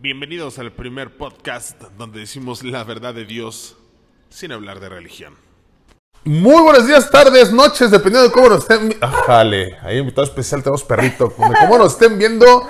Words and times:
Bienvenidos 0.00 0.60
al 0.60 0.70
primer 0.70 1.16
podcast 1.16 1.82
donde 1.98 2.20
decimos 2.20 2.62
la 2.62 2.84
verdad 2.84 3.14
de 3.14 3.24
Dios 3.24 3.76
sin 4.28 4.52
hablar 4.52 4.78
de 4.78 4.88
religión. 4.88 5.34
Muy 6.22 6.62
buenos 6.62 6.86
días, 6.86 7.10
tardes, 7.10 7.52
noches, 7.52 7.90
dependiendo 7.90 8.28
de 8.28 8.32
cómo 8.32 8.48
nos 8.48 8.60
estén. 8.60 8.96
Ajale, 9.00 9.76
ahí 9.82 9.98
invitado 9.98 10.24
especial 10.24 10.62
tenemos 10.62 10.84
perrito. 10.84 11.34
De 11.36 11.54
cómo 11.60 11.78
nos 11.78 11.94
estén 11.94 12.16
viendo. 12.16 12.68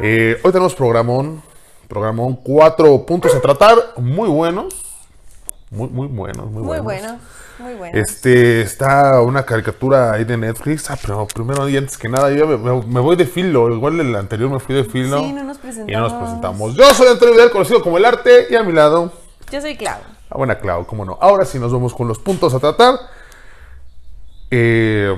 Eh, 0.00 0.40
hoy 0.42 0.50
tenemos 0.50 0.74
programón. 0.74 1.40
Programón, 1.86 2.34
cuatro 2.34 3.06
puntos 3.06 3.32
a 3.36 3.40
tratar. 3.40 3.76
Muy 3.98 4.28
buenos. 4.28 4.74
Muy, 5.74 5.88
muy 5.88 6.06
buenos, 6.08 6.46
muy, 6.50 6.62
Muy 6.62 6.78
buenos. 6.80 6.84
bueno, 6.84 7.18
muy 7.58 7.74
bueno. 7.74 7.98
Este, 7.98 8.60
está 8.62 9.20
una 9.20 9.44
caricatura 9.44 10.12
ahí 10.12 10.24
de 10.24 10.36
Netflix. 10.36 10.90
Ah, 10.90 10.98
pero 11.00 11.26
primero 11.26 11.68
y 11.68 11.76
antes 11.76 11.96
que 11.98 12.08
nada, 12.08 12.30
yo 12.32 12.46
me, 12.46 12.56
me- 12.56 12.86
me 12.86 13.00
voy 13.00 13.16
de 13.16 13.26
filo. 13.26 13.70
Igual 13.74 13.98
el 14.00 14.14
anterior 14.16 14.50
me 14.50 14.60
fui 14.60 14.74
de 14.74 14.84
filo. 14.84 15.18
Sí, 15.20 15.32
no 15.32 15.44
nos 15.44 15.58
Y 15.58 15.92
no 15.92 16.00
nos 16.00 16.12
presentamos. 16.12 16.12
presentamos. 16.22 16.74
Yo 16.76 16.94
soy 16.94 17.08
Antonio 17.08 17.34
Vidal, 17.34 17.50
conocido 17.50 17.82
como 17.82 17.98
El 17.98 18.04
Arte. 18.04 18.46
Y 18.50 18.54
a 18.54 18.62
mi 18.62 18.72
lado, 18.72 19.12
Yo 19.50 19.60
soy 19.60 19.76
Clau. 19.76 19.98
Ah, 20.30 20.36
buena 20.36 20.58
Clau, 20.58 20.86
cómo 20.86 21.04
no. 21.04 21.18
Ahora 21.20 21.44
sí 21.44 21.58
nos 21.58 21.72
vamos 21.72 21.94
con 21.94 22.08
los 22.08 22.18
puntos 22.18 22.54
a 22.54 22.60
tratar. 22.60 22.94
Eh, 24.50 25.14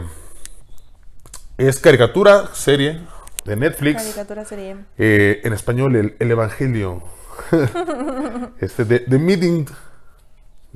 es 1.58 1.78
caricatura, 1.80 2.50
serie 2.54 3.00
de 3.44 3.56
Netflix. 3.56 4.02
Caricatura 4.02 4.44
serie. 4.44 4.76
Eh, 4.98 5.40
en 5.44 5.52
español, 5.52 5.96
el, 5.96 6.16
el 6.18 6.30
Evangelio. 6.30 7.02
este, 8.60 8.84
de, 8.84 9.00
The 9.00 9.18
Midnight 9.18 9.70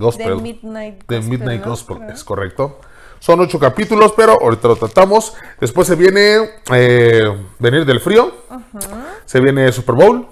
Gospel. 0.00 0.36
The 1.06 1.20
Midnight 1.20 1.62
The 1.62 1.68
Gospel, 1.68 1.98
es 2.12 2.24
correcto. 2.24 2.80
Son 3.20 3.38
ocho 3.40 3.58
capítulos, 3.58 4.12
pero 4.16 4.32
ahorita 4.40 4.68
lo 4.68 4.76
tratamos. 4.76 5.34
Después 5.60 5.86
se 5.86 5.94
viene 5.94 6.38
eh, 6.72 7.30
Venir 7.58 7.84
del 7.84 8.00
Frío. 8.00 8.32
Se 9.26 9.40
viene 9.40 9.70
Super 9.72 9.94
Bowl. 9.94 10.26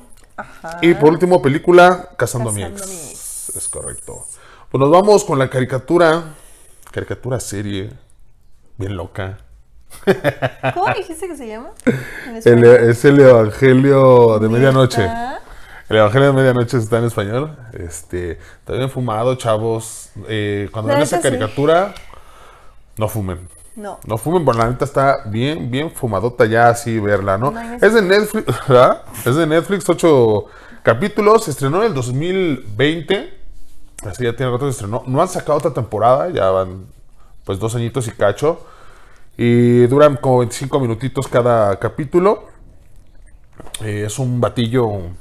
Y 0.83 0.95
por 0.95 1.11
último, 1.11 1.43
película 1.43 2.11
Cazando, 2.17 2.51
a 2.51 2.53
mi 2.53 2.63
Cazando 2.63 2.83
ex. 2.83 2.91
a 2.91 2.93
mi 2.93 3.11
ex. 3.11 3.57
Es 3.57 3.69
correcto. 3.69 4.25
Pues 4.71 4.81
nos 4.81 4.91
vamos 4.91 5.25
con 5.25 5.39
la 5.39 5.51
caricatura. 5.51 6.35
Caricatura 6.91 7.39
serie. 7.41 7.91
Bien 8.79 8.97
loca. 8.97 9.39
¿Cómo 10.75 10.93
dijiste 10.95 11.29
que 11.29 11.37
se 11.37 11.47
llama? 11.49 11.71
El- 12.45 12.65
es 12.65 13.05
el 13.05 13.21
Evangelio 13.21 14.39
de 14.39 14.49
Medianoche. 14.49 15.01
¿Neta? 15.03 15.41
El 15.89 15.97
Evangelio 15.97 16.29
de 16.29 16.33
Medianoche 16.35 16.77
está 16.77 16.99
en 16.99 17.05
español. 17.05 17.57
Este, 17.73 18.33
está 18.33 18.75
bien 18.75 18.91
fumado, 18.91 19.35
chavos. 19.37 20.11
Eh, 20.29 20.69
cuando 20.71 20.89
vean 20.89 21.01
neta, 21.01 21.17
esa 21.17 21.17
sí. 21.17 21.23
caricatura, 21.23 21.95
no 22.99 23.09
fumen. 23.09 23.49
No. 23.75 23.99
No 24.05 24.19
fumen, 24.19 24.45
pero 24.45 24.59
la 24.59 24.69
neta 24.69 24.85
está 24.85 25.25
bien, 25.27 25.71
bien 25.71 25.91
fumadota 25.91 26.45
ya 26.45 26.69
así 26.69 26.99
verla, 26.99 27.39
¿no? 27.39 27.53
No 27.53 27.61
es 27.81 27.95
de 27.95 28.03
Netflix, 28.03 28.47
¿verdad? 28.69 29.03
Es 29.25 29.35
de 29.35 29.47
Netflix, 29.47 29.89
ocho 29.89 30.47
capítulos. 30.83 31.45
Se 31.45 31.53
estrenó 31.53 31.79
en 31.79 31.87
el 31.87 31.95
2020. 31.95 33.39
Así 34.05 34.25
ya 34.25 34.37
tiene 34.37 34.53
rato 34.53 34.67
que 34.67 34.73
se 34.73 34.77
estrenó. 34.77 35.05
No 35.07 35.23
han 35.23 35.29
sacado 35.29 35.57
otra 35.57 35.73
temporada, 35.73 36.29
ya 36.29 36.51
van 36.51 36.87
pues 37.45 37.59
dos 37.59 37.75
añitos 37.75 38.07
y 38.09 38.11
cacho. 38.11 38.67
Y 39.39 39.87
duran 39.87 40.17
como 40.17 40.41
25 40.41 40.81
minutitos 40.81 41.29
cada 41.29 41.79
capítulo. 41.79 42.47
Eh, 43.81 44.05
es 44.07 44.19
un 44.19 44.39
batillo 44.41 45.13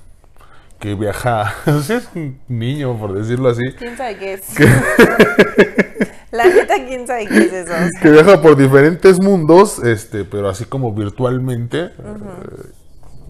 que 0.80 0.96
viaja, 0.96 1.54
sí, 1.84 1.94
es 1.94 2.10
un 2.16 2.40
niño 2.48 2.98
por 3.00 3.14
decirlo 3.14 3.50
así. 3.50 3.64
¿Quién 3.78 3.98
sabe 3.98 4.18
qué 4.18 4.34
es? 4.34 4.44
La 6.32 6.46
neta, 6.46 6.76
¿quién 6.86 7.08
sabe 7.08 7.28
qué 7.28 7.38
es 7.46 7.54
eso? 7.54 7.74
Que 8.02 8.10
viaja 8.12 8.42
por 8.42 8.56
diferentes 8.58 9.20
mundos, 9.20 9.80
este, 9.80 10.26
pero 10.26 10.50
así 10.50 10.66
como 10.66 10.94
virtualmente. 10.94 11.92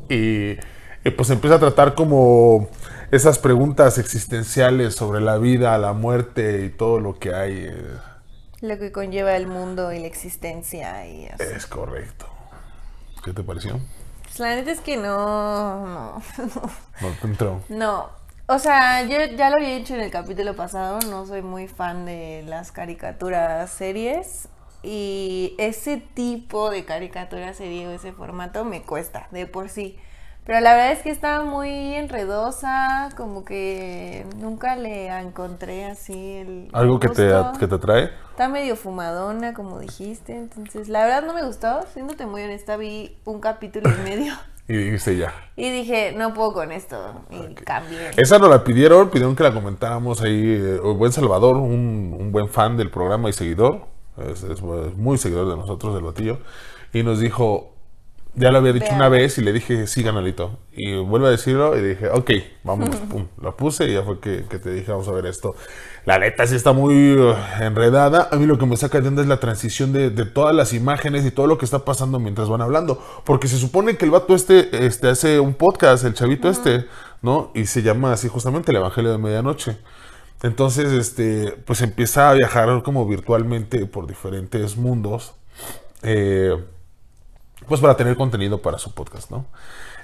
eh, 0.10 0.60
y, 1.04 1.08
y, 1.08 1.12
pues 1.12 1.30
empieza 1.30 1.56
a 1.56 1.60
tratar 1.60 1.96
como 1.96 2.70
esas 3.12 3.40
preguntas 3.40 3.98
existenciales 3.98 4.96
sobre 4.96 5.22
la 5.22 5.38
vida, 5.38 5.78
la 5.78 5.94
muerte 5.94 6.66
y 6.66 6.70
todo 6.70 7.00
lo 7.00 7.20
que 7.20 7.34
hay. 7.34 7.54
eh, 7.68 7.98
lo 8.62 8.78
que 8.80 8.92
conlleva 8.92 9.36
el 9.36 9.48
mundo 9.48 9.94
y 9.94 10.00
la 10.00 10.08
existencia 10.08 11.06
y 11.08 11.28
así. 11.28 11.54
es 11.56 11.68
correcto. 11.68 12.26
¿Qué 13.24 13.34
te 13.34 13.44
pareció? 13.44 13.80
Pues 14.28 14.40
la 14.40 14.56
neta 14.56 14.72
es 14.72 14.82
que 14.82 14.98
no, 14.98 15.86
no, 16.38 16.70
No 17.02 17.16
entró. 17.24 17.62
no. 17.70 18.10
O 18.50 18.60
sea, 18.60 19.04
yo 19.04 19.18
ya 19.36 19.50
lo 19.50 19.58
había 19.58 19.76
dicho 19.76 19.94
en 19.94 20.00
el 20.00 20.10
capítulo 20.12 20.56
pasado, 20.56 21.00
no 21.10 21.26
soy 21.26 21.42
muy 21.42 21.68
fan 21.68 22.06
de 22.06 22.44
las 22.48 22.72
caricaturas 22.72 23.70
series 23.70 24.48
y 24.84 25.54
ese 25.58 25.98
tipo 25.98 26.70
de 26.70 26.86
caricatura 26.86 27.54
serie 27.54 27.88
o 27.88 27.92
ese 27.92 28.14
formato 28.14 28.64
me 28.64 28.84
cuesta 28.84 29.28
de 29.32 29.48
por 29.48 29.68
sí. 29.70 29.98
Pero 30.48 30.62
la 30.62 30.76
verdad 30.76 30.94
es 30.94 31.00
que 31.00 31.10
está 31.10 31.44
muy 31.44 31.96
enredosa, 31.96 33.10
como 33.18 33.44
que 33.44 34.26
nunca 34.38 34.78
le 34.78 35.08
encontré 35.08 35.84
así 35.84 36.36
el 36.36 36.70
¿Algo 36.72 37.02
que 37.02 37.10
te, 37.10 37.30
que 37.60 37.68
te 37.68 37.76
atrae? 37.76 38.12
Está 38.32 38.48
medio 38.48 38.78
fumadona, 38.78 39.54
como 39.54 39.78
dijiste, 39.80 40.38
entonces 40.38 40.88
la 40.88 41.04
verdad 41.04 41.24
no 41.28 41.34
me 41.34 41.44
gustó, 41.44 41.82
siéndote 41.94 42.26
muy 42.26 42.44
honesta, 42.44 42.78
vi 42.78 43.18
un 43.26 43.42
capítulo 43.42 43.90
y 43.90 44.10
medio 44.10 44.34
Y 44.70 44.78
dijiste 44.78 45.18
ya. 45.18 45.34
y 45.58 45.70
dije, 45.70 46.14
no 46.16 46.34
puedo 46.34 46.54
con 46.54 46.72
esto, 46.72 46.98
y 47.30 47.54
cambié. 47.56 48.12
Esa 48.16 48.40
nos 48.40 48.50
la 48.50 48.64
pidieron, 48.64 49.10
pidieron 49.10 49.36
que 49.36 49.44
la 49.44 49.54
comentáramos 49.54 50.22
ahí. 50.22 50.44
eh, 50.46 50.80
buen 50.80 51.12
Salvador, 51.12 51.58
un, 51.58 52.16
un 52.18 52.32
buen 52.32 52.48
fan 52.48 52.78
del 52.78 52.90
programa 52.90 53.30
y 53.30 53.34
seguidor. 53.34 53.82
Es, 54.18 54.44
es 54.44 54.62
muy 54.62 55.18
seguidor 55.18 55.50
de 55.50 55.58
nosotros, 55.58 55.94
del 55.94 56.04
batillo. 56.04 56.40
Y 56.92 57.04
nos 57.04 57.20
dijo, 57.20 57.77
ya 58.38 58.52
lo 58.52 58.60
había 58.60 58.72
dicho 58.74 58.94
Vean. 58.94 58.96
una 58.96 59.10
vez 59.10 59.38
y 59.40 59.42
le 59.42 59.52
dije, 59.52 59.88
sí, 59.88 60.04
ganalito. 60.04 60.60
Y 60.72 60.96
vuelve 60.96 61.28
a 61.28 61.32
decirlo 61.32 61.76
y 61.78 61.82
dije, 61.82 62.10
ok, 62.10 62.32
vámonos, 62.64 62.98
pum. 63.10 63.28
Lo 63.42 63.58
puse 63.58 63.86
y 63.90 63.94
ya 63.94 64.04
fue 64.04 64.20
que, 64.20 64.46
que 64.48 64.60
te 64.60 64.72
dije, 64.72 64.92
vamos 64.92 65.08
a 65.08 65.12
ver 65.12 65.26
esto. 65.26 65.56
La 66.06 66.20
neta 66.20 66.46
sí 66.48 66.56
está 66.56 66.72
muy 66.72 67.14
uh, 67.16 67.36
enredada. 67.60 68.30
A 68.32 68.36
mí 68.38 68.46
lo 68.46 68.58
que 68.60 68.66
me 68.68 68.78
saca 68.78 69.02
de 69.02 69.08
onda 69.08 69.24
es 69.24 69.28
la 69.28 69.40
transición 69.40 69.92
de, 69.92 70.12
de 70.12 70.26
todas 70.26 70.56
las 70.56 70.74
imágenes 70.74 71.26
y 71.26 71.32
todo 71.32 71.48
lo 71.48 71.58
que 71.58 71.66
está 71.66 71.84
pasando 71.84 72.20
mientras 72.20 72.48
van 72.48 72.62
hablando. 72.62 73.02
Porque 73.26 73.48
se 73.48 73.58
supone 73.58 73.98
que 73.98 74.06
el 74.06 74.12
vato 74.12 74.36
este, 74.36 74.86
este 74.86 75.10
hace 75.10 75.40
un 75.40 75.56
podcast, 75.56 76.06
el 76.06 76.14
chavito 76.14 76.50
este, 76.50 76.86
¿no? 77.24 77.52
Y 77.56 77.66
se 77.66 77.82
llama 77.82 78.14
así 78.14 78.28
justamente 78.30 78.72
el 78.72 78.78
Evangelio 78.78 79.12
de 79.12 79.18
Medianoche. 79.18 79.78
Entonces, 80.44 80.92
este, 80.94 81.54
pues 81.66 81.82
empieza 81.82 82.30
a 82.30 82.34
viajar 82.34 82.84
como 82.84 83.08
virtualmente 83.08 83.86
por 83.88 84.06
diferentes 84.08 84.78
mundos. 84.78 85.34
eh, 86.04 86.56
pues 87.68 87.82
para 87.82 87.96
tener 87.98 88.16
contenido 88.16 88.62
para 88.62 88.78
su 88.78 88.94
podcast, 88.94 89.30
¿no? 89.32 89.46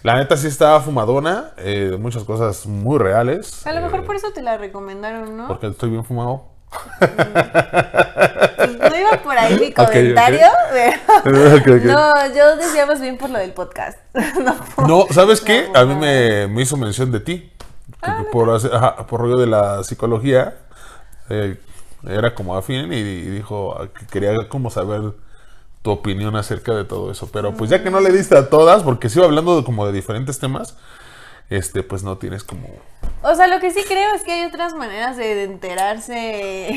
La 0.03 0.15
neta 0.15 0.35
sí 0.35 0.47
está 0.47 0.79
fumadona, 0.81 1.51
eh, 1.57 1.95
muchas 1.99 2.23
cosas 2.23 2.65
muy 2.65 2.99
reales. 2.99 3.65
A 3.65 3.71
lo 3.71 3.81
mejor 3.81 4.01
eh, 4.01 4.03
por 4.03 4.15
eso 4.15 4.31
te 4.33 4.41
la 4.41 4.57
recomendaron, 4.57 5.37
¿no? 5.37 5.47
Porque 5.47 5.67
estoy 5.67 5.89
bien 5.91 6.03
fumado. 6.03 6.43
Pues 6.99 8.77
no 8.79 8.97
iba 8.97 9.11
por 9.23 9.37
ahí 9.37 9.59
mi 9.59 9.71
comentario, 9.73 10.47
pero... 10.71 10.93
No, 11.93 12.33
yo 12.33 12.55
decía 12.57 12.85
más 12.85 12.99
bien 12.99 13.17
por 13.17 13.29
lo 13.29 13.39
del 13.39 13.53
podcast. 13.53 13.97
no, 14.87 15.05
¿sabes 15.11 15.39
qué? 15.41 15.69
A 15.73 15.85
mí 15.85 15.95
me, 15.95 16.47
me 16.47 16.61
hizo 16.61 16.75
mención 16.77 17.11
de 17.11 17.19
ti. 17.19 17.51
Ah, 18.01 18.23
por, 18.31 18.49
ajá, 18.49 19.07
por 19.07 19.21
rollo 19.21 19.37
de 19.37 19.47
la 19.47 19.83
psicología. 19.83 20.57
eh, 21.29 21.57
era 22.05 22.35
como 22.35 22.57
afín 22.57 22.91
y, 22.91 22.97
y 22.97 23.21
dijo 23.29 23.77
que 23.97 24.05
quería 24.07 24.49
como 24.49 24.69
saber 24.69 25.13
tu 25.83 25.91
opinión 25.91 26.35
acerca 26.35 26.73
de 26.73 26.85
todo 26.85 27.11
eso. 27.11 27.29
Pero 27.31 27.53
pues 27.53 27.69
ya 27.69 27.83
que 27.83 27.91
no 27.91 27.99
le 27.99 28.11
diste 28.11 28.35
a 28.35 28.49
todas, 28.49 28.81
porque 28.81 29.09
sigo 29.09 29.25
hablando 29.25 29.63
como 29.63 29.85
de 29.85 29.91
diferentes 29.91 30.39
temas, 30.39 30.75
este, 31.49 31.83
pues 31.83 32.03
no 32.03 32.17
tienes 32.17 32.43
como... 32.43 32.67
O 33.21 33.35
sea, 33.35 33.47
lo 33.47 33.59
que 33.59 33.71
sí 33.71 33.83
creo 33.87 34.15
es 34.15 34.23
que 34.23 34.31
hay 34.31 34.45
otras 34.45 34.73
maneras 34.73 35.17
de 35.17 35.43
enterarse 35.43 36.73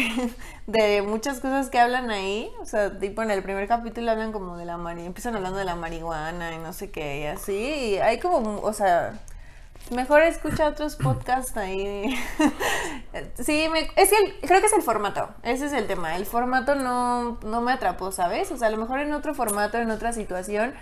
de 0.67 1.03
muchas 1.03 1.41
cosas 1.41 1.71
que 1.71 1.79
hablan 1.79 2.11
ahí. 2.11 2.51
O 2.61 2.67
sea, 2.67 2.99
tipo 2.99 3.23
en 3.23 3.31
el 3.31 3.43
primer 3.43 3.69
capítulo 3.69 4.11
hablan 4.11 4.33
como 4.33 4.57
de 4.57 4.65
la 4.65 4.77
marihuana, 4.77 5.07
empiezan 5.07 5.37
hablando 5.37 5.59
de 5.59 5.65
la 5.65 5.77
marihuana 5.77 6.53
y 6.53 6.59
no 6.59 6.73
sé 6.73 6.91
qué, 6.91 7.21
y 7.21 7.25
así. 7.27 7.55
Y 7.55 7.99
hay 7.99 8.19
como, 8.19 8.61
o 8.61 8.73
sea, 8.73 9.21
mejor 9.91 10.23
escucha 10.23 10.69
otros 10.69 10.97
podcasts 10.97 11.57
ahí. 11.57 12.15
sí, 13.41 13.69
me- 13.73 13.91
es 13.97 14.11
que 14.11 14.17
el- 14.17 14.41
creo 14.47 14.61
que 14.61 14.67
es 14.67 14.73
el 14.73 14.83
formato. 14.83 15.29
Ese 15.43 15.67
es 15.67 15.73
el 15.73 15.87
tema. 15.87 16.17
El 16.17 16.27
formato 16.27 16.75
no, 16.75 17.39
no 17.43 17.61
me 17.61 17.73
atrapó, 17.73 18.13
¿sabes? 18.13 18.51
O 18.53 18.57
sea, 18.57 18.69
a 18.69 18.71
lo 18.71 18.79
mejor 18.79 19.01
en 19.01 19.13
otro 19.13 19.35
formato, 19.35 19.79
en 19.79 19.91
otra 19.91 20.13
situación. 20.13 20.75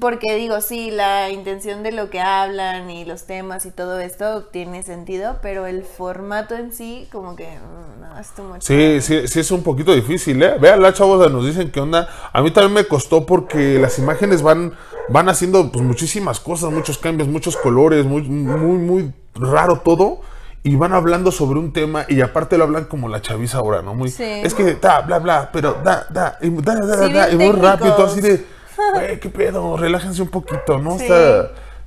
Porque 0.00 0.34
digo, 0.36 0.60
sí, 0.60 0.90
la 0.90 1.30
intención 1.30 1.82
de 1.82 1.92
lo 1.92 2.10
que 2.10 2.20
hablan 2.20 2.90
y 2.90 3.04
los 3.04 3.24
temas 3.24 3.64
y 3.64 3.70
todo 3.70 4.00
esto 4.00 4.44
tiene 4.44 4.82
sentido, 4.82 5.36
pero 5.40 5.66
el 5.66 5.84
formato 5.84 6.54
en 6.54 6.72
sí, 6.72 7.08
como 7.12 7.36
que 7.36 7.46
mm, 7.46 8.00
no, 8.00 8.18
es 8.18 8.30
too 8.30 8.42
much. 8.42 8.62
Sí, 8.62 9.00
sí, 9.00 9.28
sí 9.28 9.40
es 9.40 9.50
un 9.50 9.62
poquito 9.62 9.94
difícil, 9.94 10.42
¿eh? 10.42 10.56
Véanla, 10.58 10.92
chavos, 10.92 11.30
nos 11.30 11.46
dicen 11.46 11.70
qué 11.70 11.80
onda. 11.80 12.08
A 12.32 12.42
mí 12.42 12.50
también 12.50 12.72
me 12.72 12.84
costó 12.86 13.24
porque 13.24 13.78
las 13.78 13.98
imágenes 13.98 14.42
van, 14.42 14.72
van 15.08 15.28
haciendo 15.28 15.70
pues 15.70 15.84
muchísimas 15.84 16.40
cosas, 16.40 16.72
muchos 16.72 16.98
cambios, 16.98 17.28
muchos 17.28 17.56
colores, 17.56 18.04
muy, 18.04 18.22
muy, 18.22 18.78
muy 18.78 19.12
raro 19.34 19.80
todo. 19.80 20.20
Y 20.66 20.76
van 20.76 20.94
hablando 20.94 21.30
sobre 21.30 21.58
un 21.58 21.74
tema 21.74 22.06
y 22.08 22.22
aparte 22.22 22.56
lo 22.56 22.64
hablan 22.64 22.86
como 22.86 23.10
la 23.10 23.20
chaviza 23.20 23.58
ahora, 23.58 23.82
¿no? 23.82 23.94
Muy, 23.94 24.08
Sí. 24.08 24.24
Es 24.24 24.54
que 24.54 24.76
da, 24.76 25.02
bla, 25.02 25.18
bla, 25.18 25.50
pero 25.52 25.76
da, 25.84 26.06
da, 26.08 26.38
y 26.40 26.48
da, 26.48 26.74
da, 26.74 26.86
da, 26.86 27.06
Sí, 27.06 27.12
da, 27.12 27.30
y 27.30 27.36
muy 27.36 27.52
rápido, 27.52 28.02
así 28.02 28.22
de, 28.22 28.46
güey, 28.94 29.20
qué 29.20 29.28
pedo, 29.30 29.76
relájense 29.76 30.22
un 30.22 30.28
poquito, 30.28 30.78
¿no? 30.78 30.98
Sí. 30.98 31.06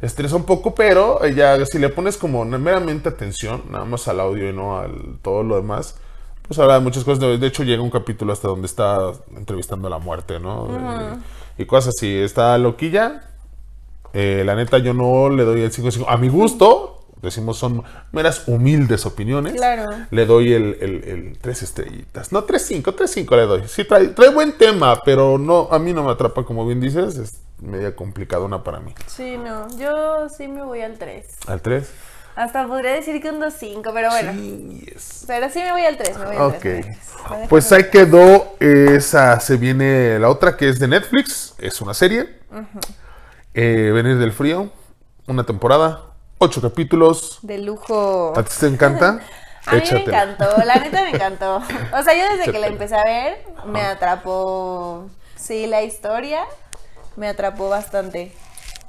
Estresa 0.02 0.36
un 0.36 0.44
poco, 0.44 0.76
pero 0.76 1.24
eh, 1.24 1.34
ya 1.34 1.66
si 1.66 1.80
le 1.80 1.90
pones 1.90 2.18
como 2.18 2.46
meramente 2.46 3.10
atención, 3.10 3.64
nada 3.72 3.84
más 3.86 4.08
al 4.08 4.20
audio 4.20 4.48
y 4.48 4.54
no 4.54 4.78
al 4.78 5.18
todo 5.24 5.42
lo 5.42 5.56
demás, 5.56 5.96
pues 6.48 6.60
habla 6.60 6.76
de 6.76 6.82
muchas 6.82 7.04
cosas. 7.04 7.40
De, 7.40 7.48
hecho, 7.48 7.64
llega 7.64 7.82
un 7.82 7.90
capítulo 7.90 8.32
hasta 8.32 8.48
donde 8.48 8.68
está 8.68 9.12
entrevistando 9.36 9.88
a 9.88 9.90
la 9.90 9.98
muerte, 9.98 10.40
¿no? 10.40 10.68
Eh, 10.70 11.18
y 11.58 11.66
cosas 11.66 11.96
así. 11.98 12.16
Está 12.16 12.58
loquilla. 12.58 13.24
Eh, 14.14 14.44
la 14.46 14.56
neta, 14.56 14.78
yo 14.78 14.94
no 14.94 15.30
le 15.30 15.44
doy 15.44 15.62
el 15.62 15.72
5 15.72 15.92
5. 15.92 16.10
A 16.10 16.18
mi 16.18 16.30
gusto, 16.30 16.97
decimos, 17.22 17.58
son 17.58 17.84
meras 18.12 18.48
humildes 18.48 19.06
opiniones. 19.06 19.54
Claro. 19.54 19.86
Le 20.12 20.26
doy 20.26 20.54
el, 20.54 20.78
el, 20.82 21.04
el 21.04 21.38
tres 21.40 21.64
estrellitas. 21.64 22.32
No, 22.32 22.46
3-5, 22.46 22.84
3-5 22.84 23.36
le 23.36 23.42
doy. 23.44 23.64
Sí, 23.68 23.84
trae, 23.86 24.08
trae 24.10 24.30
buen 24.30 24.58
tema, 24.58 25.02
pero 25.04 25.38
no, 25.38 25.68
a 25.72 25.80
mí 25.80 25.94
no 25.94 26.04
me 26.04 26.12
atrapa, 26.12 26.44
como 26.46 26.66
bien 26.66 26.80
dices. 26.80 27.18
Es 27.18 27.40
media 27.60 27.96
complicadona 27.96 28.64
para 28.64 28.80
mí. 28.80 28.94
Sí, 29.08 29.38
no. 29.38 29.68
Yo 29.78 30.30
sí 30.30 30.48
me 30.48 30.64
voy 30.64 30.82
al 30.82 30.98
3. 30.98 31.26
¿Al 31.48 31.62
3? 31.62 31.92
Hasta 32.36 32.68
podría 32.68 32.92
decir 32.92 33.20
que 33.20 33.32
un 33.32 33.42
2-5, 33.42 33.92
pero 33.96 34.10
bueno. 34.10 34.32
Yes. 34.32 35.24
Pero 35.26 35.50
sí 35.50 35.58
me 35.58 35.72
voy 35.72 35.82
al 35.82 35.98
3, 35.98 36.18
me 36.20 36.26
voy 36.26 36.36
al 36.36 36.42
Ok. 36.44 36.60
3. 36.60 36.86
Pues 37.50 37.72
ahí 37.72 37.90
quedó 37.90 38.56
esa. 38.60 39.40
Se 39.40 39.58
viene 39.58 40.20
la 40.20 40.30
otra 40.30 40.56
que 40.56 40.70
es 40.70 40.78
de 40.78 40.88
Netflix. 40.88 41.56
Es 41.58 41.82
una 41.82 41.96
serie. 41.96 42.30
Eh, 43.56 43.92
Venir 43.92 44.18
del 44.20 44.34
frío. 44.34 44.70
Una 45.26 45.46
temporada. 45.46 46.07
Ocho 46.40 46.62
capítulos. 46.62 47.40
De 47.42 47.58
lujo. 47.58 48.34
¿A 48.38 48.44
ti 48.44 48.52
te 48.60 48.68
encanta? 48.68 49.20
A 49.66 49.76
mí 49.76 49.82
me 49.92 50.00
encantó, 50.00 50.46
la 50.64 50.76
neta 50.76 51.02
me 51.02 51.10
encantó. 51.10 51.58
O 51.58 52.04
sea, 52.04 52.16
yo 52.16 52.38
desde 52.38 52.54
que 52.54 52.60
la 52.60 52.68
empecé 52.68 52.96
a 52.96 53.04
ver, 53.04 53.44
me 53.66 53.82
atrapó, 53.82 55.10
sí, 55.36 55.68
la 55.68 55.82
historia, 55.84 56.46
me 57.18 57.28
atrapó 57.28 57.68
bastante. 57.68 58.32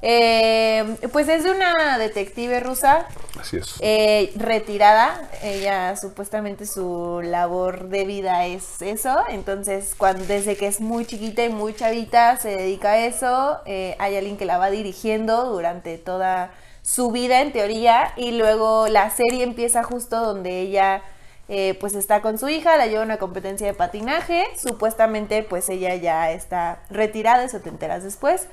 Eh, 0.02 0.96
pues 1.10 1.26
es 1.26 1.42
de 1.42 1.50
una 1.50 1.98
detective 1.98 2.60
rusa 2.60 3.06
Así 3.40 3.56
es. 3.56 3.74
eh, 3.80 4.32
retirada. 4.36 5.28
Ella 5.42 5.96
supuestamente 5.96 6.64
su 6.64 7.22
labor 7.24 7.88
de 7.88 8.04
vida 8.04 8.46
es 8.46 8.80
eso. 8.80 9.24
Entonces, 9.30 9.96
cuando, 9.98 10.24
desde 10.26 10.56
que 10.56 10.68
es 10.68 10.80
muy 10.80 11.06
chiquita 11.06 11.44
y 11.44 11.48
muy 11.48 11.74
chavita 11.74 12.36
se 12.36 12.50
dedica 12.50 12.90
a 12.90 12.98
eso, 12.98 13.58
eh, 13.66 13.96
hay 13.98 14.16
alguien 14.16 14.36
que 14.36 14.44
la 14.44 14.58
va 14.58 14.70
dirigiendo 14.70 15.46
durante 15.46 15.98
toda 15.98 16.52
su 16.88 17.10
vida 17.10 17.40
en 17.42 17.52
teoría. 17.52 18.12
Y 18.16 18.32
luego 18.32 18.88
la 18.88 19.10
serie 19.10 19.44
empieza 19.44 19.82
justo 19.82 20.24
donde 20.24 20.60
ella 20.60 21.02
eh, 21.48 21.76
pues 21.80 21.94
está 21.94 22.22
con 22.22 22.38
su 22.38 22.48
hija, 22.48 22.76
la 22.76 22.86
lleva 22.86 23.02
a 23.02 23.04
una 23.04 23.18
competencia 23.18 23.66
de 23.66 23.74
patinaje. 23.74 24.46
Supuestamente 24.56 25.42
pues 25.42 25.68
ella 25.68 25.94
ya 25.96 26.30
está 26.30 26.80
retirada, 26.88 27.44
eso 27.44 27.60
te 27.60 27.68
enteras 27.68 28.04
después. 28.04 28.46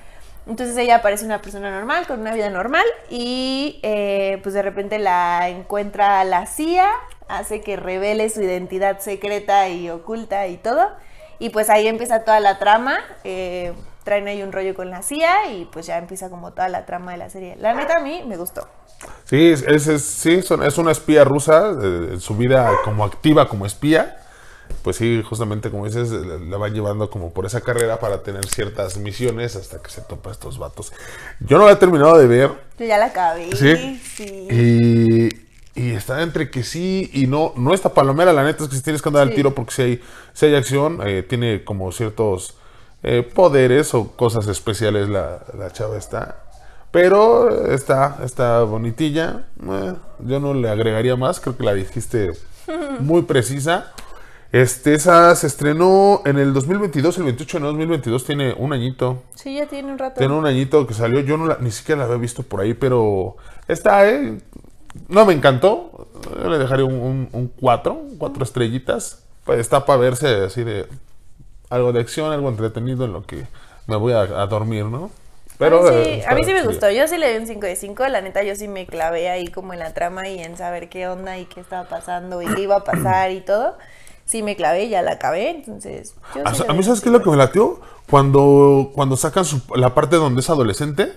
Entonces 0.48 0.78
ella 0.78 1.02
parece 1.02 1.26
una 1.26 1.42
persona 1.42 1.72
normal, 1.72 2.06
con 2.06 2.20
una 2.20 2.34
vida 2.34 2.50
normal, 2.52 2.86
y 3.10 3.80
eh, 3.82 4.40
pues 4.44 4.54
de 4.54 4.62
repente 4.62 5.00
la 5.00 5.50
encuentra 5.50 6.24
la 6.24 6.46
CIA, 6.46 6.88
hace 7.28 7.62
que 7.62 7.78
revele 7.78 8.30
su 8.30 8.44
identidad 8.44 9.00
secreta 9.00 9.70
y 9.70 9.90
oculta 9.90 10.46
y 10.46 10.58
todo. 10.58 10.92
Y 11.40 11.50
pues 11.50 11.70
ahí 11.72 11.88
empieza 11.88 12.24
toda 12.26 12.40
la 12.42 12.60
trama. 12.60 13.00
eh, 13.24 13.74
traen 14.06 14.28
ahí 14.30 14.42
un 14.42 14.54
rollo 14.54 14.74
con 14.76 14.90
la 14.90 15.02
CIA 15.02 15.52
y 15.52 15.66
pues 15.66 15.88
ya 15.88 15.98
empieza 15.98 16.30
como 16.30 16.54
toda 16.54 16.70
la 16.70 16.86
trama 16.86 17.12
de 17.12 17.18
la 17.18 17.30
serie. 17.30 17.58
La 17.60 17.74
neta 17.74 17.98
a 17.98 18.00
mí 18.00 18.24
me 18.26 18.38
gustó. 18.38 18.66
Sí, 19.26 19.50
es, 19.50 19.64
es- 19.64 20.02
sí, 20.04 20.42
son- 20.42 20.64
es 20.64 20.78
una 20.78 20.92
espía 20.94 21.26
rusa. 21.26 21.72
eh, 21.82 22.10
en 22.14 22.22
su 22.22 22.38
vida 22.38 22.72
como 22.86 23.04
activa 23.04 23.50
como 23.50 23.66
espía. 23.66 24.22
Pues 24.84 24.96
sí, 24.98 25.22
justamente 25.28 25.70
como 25.70 25.86
dices, 25.86 26.10
la 26.12 26.38
la 26.40 26.58
va 26.58 26.70
llevando 26.70 27.10
como 27.10 27.34
por 27.34 27.46
esa 27.46 27.62
carrera 27.62 28.00
para 28.00 28.24
tener 28.24 28.46
ciertas 28.48 28.98
misiones 28.98 29.56
hasta 29.56 29.82
que 29.82 29.90
se 29.92 30.02
topa 30.02 30.32
estos 30.32 30.58
vatos. 30.58 30.92
Yo 31.40 31.58
no 31.58 31.66
la 31.66 31.74
he 31.74 31.76
terminado 31.76 32.18
de 32.18 32.26
ver. 32.28 32.52
Yo 32.80 32.86
ya 32.86 32.98
la 32.98 33.08
acabé. 33.08 33.56
Sí. 33.56 34.00
sí. 34.16 34.48
Y, 34.50 35.30
y 35.80 35.92
está 35.92 36.22
entre 36.24 36.50
que 36.50 36.64
sí 36.64 37.10
y 37.14 37.28
no. 37.28 37.54
No 37.56 37.74
está 37.74 37.94
palomera, 37.94 38.34
la 38.34 38.44
neta 38.44 38.64
es 38.64 38.70
que 38.70 38.76
si 38.78 38.82
tienes 38.82 39.02
que 39.04 39.10
andar 39.10 39.24
al 39.24 39.34
tiro 39.36 39.54
porque 39.54 39.74
si 39.74 39.82
hay, 39.84 40.02
si 40.34 40.46
hay 40.48 40.56
acción, 40.56 41.00
eh, 41.06 41.22
tiene 41.22 41.64
como 41.64 41.92
ciertos 41.92 42.58
eh, 43.08 43.22
poderes 43.22 43.94
o 43.94 44.12
cosas 44.16 44.48
especiales 44.48 45.08
la, 45.10 45.42
la 45.58 45.70
chava 45.72 45.96
está. 45.98 46.42
Pero 46.92 47.68
está, 47.72 48.18
está 48.24 48.64
bonitilla. 48.64 49.46
Eh, 49.70 49.94
yo 50.20 50.40
no 50.40 50.54
le 50.56 50.70
agregaría 50.70 51.16
más, 51.16 51.40
creo 51.40 51.56
que 51.56 51.64
la 51.64 51.74
dijiste 51.76 52.32
muy 53.00 53.22
precisa. 53.22 53.92
Este, 54.52 54.94
esa 54.94 55.36
se 55.36 55.48
estrenó 55.48 56.22
en 56.26 56.38
el 56.40 56.54
2022, 56.54 57.18
el 57.18 57.24
28 57.26 57.60
de 57.60 57.66
2022, 57.66 58.24
tiene 58.26 58.54
un 58.58 58.72
añito. 58.74 59.24
Sí, 59.36 59.56
ya 59.56 59.68
tiene 59.68 59.92
un 59.92 59.98
rato. 59.98 60.18
Tiene 60.18 60.34
un 60.34 60.46
añito 60.46 60.88
que 60.88 60.94
salió, 60.94 61.20
yo 61.20 61.36
no 61.38 61.46
la- 61.48 61.58
ni 61.60 61.72
siquiera 61.72 62.00
la 62.00 62.06
había 62.06 62.18
visto 62.18 62.42
por 62.44 62.62
ahí, 62.62 62.74
pero 62.74 63.36
está, 63.68 64.10
¿eh? 64.10 64.40
No 65.10 65.26
me 65.26 65.34
encantó. 65.34 66.08
Yo 66.42 66.50
le 66.50 66.58
dejaría 66.58 66.86
un 66.86 67.52
4, 67.60 68.02
cuatro 68.18 68.44
estrellitas. 68.44 69.24
Pues 69.44 69.60
está 69.60 69.86
para 69.86 70.00
verse 70.00 70.28
así 70.46 70.64
de 70.64 70.88
algo 71.70 71.94
de 71.94 72.00
acción, 72.02 72.32
algo 72.32 72.50
entretenido 72.50 73.06
en 73.06 73.14
lo 73.14 73.26
que 73.26 73.46
me 73.88 73.96
voy 73.96 74.14
a, 74.14 74.22
a 74.22 74.48
dormir, 74.48 74.86
¿no? 74.86 75.12
Pero 75.58 75.78
a 75.88 75.92
mí 75.92 76.04
sí, 76.04 76.10
eh, 76.12 76.26
a 76.28 76.36
mí 76.36 76.44
sí 76.44 76.54
me 76.54 76.64
gustó. 76.64 76.90
Yo 76.92 77.08
sí 77.08 77.18
le 77.18 77.32
di 77.32 77.38
un 77.38 77.48
5 77.48 77.66
de 77.66 77.76
5. 77.78 78.08
La 78.08 78.22
neta, 78.22 78.44
yo 78.44 78.56
sí 78.56 78.68
me 78.68 78.86
clavé 78.86 79.30
ahí 79.30 79.48
como 79.48 79.74
en 79.74 79.80
la 79.80 79.94
trama 79.94 80.28
y 80.28 80.40
en 80.40 80.58
saber 80.58 80.90
qué 80.90 81.08
onda 81.08 81.38
y 81.38 81.46
qué 81.46 81.62
estaba 81.62 81.88
pasando 81.88 82.42
y 82.42 82.46
qué 82.48 82.62
iba 82.62 82.76
a 82.78 82.84
pasar 82.84 83.32
y 83.32 83.40
todo. 83.42 83.78
Sí 84.26 84.44
me 84.44 84.56
clavé, 84.58 84.90
ya 84.90 85.02
la 85.02 85.12
acabé. 85.14 85.52
Entonces, 85.52 86.16
yo 86.36 86.42
A, 86.46 86.54
sí 86.54 86.64
a 86.68 86.74
mí, 86.74 86.84
¿sabes 86.84 87.00
qué 87.00 87.10
es 87.10 87.14
lo 87.14 87.22
que 87.22 87.30
me 87.30 87.38
latió? 87.38 87.80
Cuando, 88.10 88.92
cuando 88.94 89.16
sacan 89.18 89.46
su- 89.46 89.62
la 89.76 89.94
parte 89.94 90.18
donde 90.18 90.42
es 90.42 90.50
adolescente, 90.50 91.14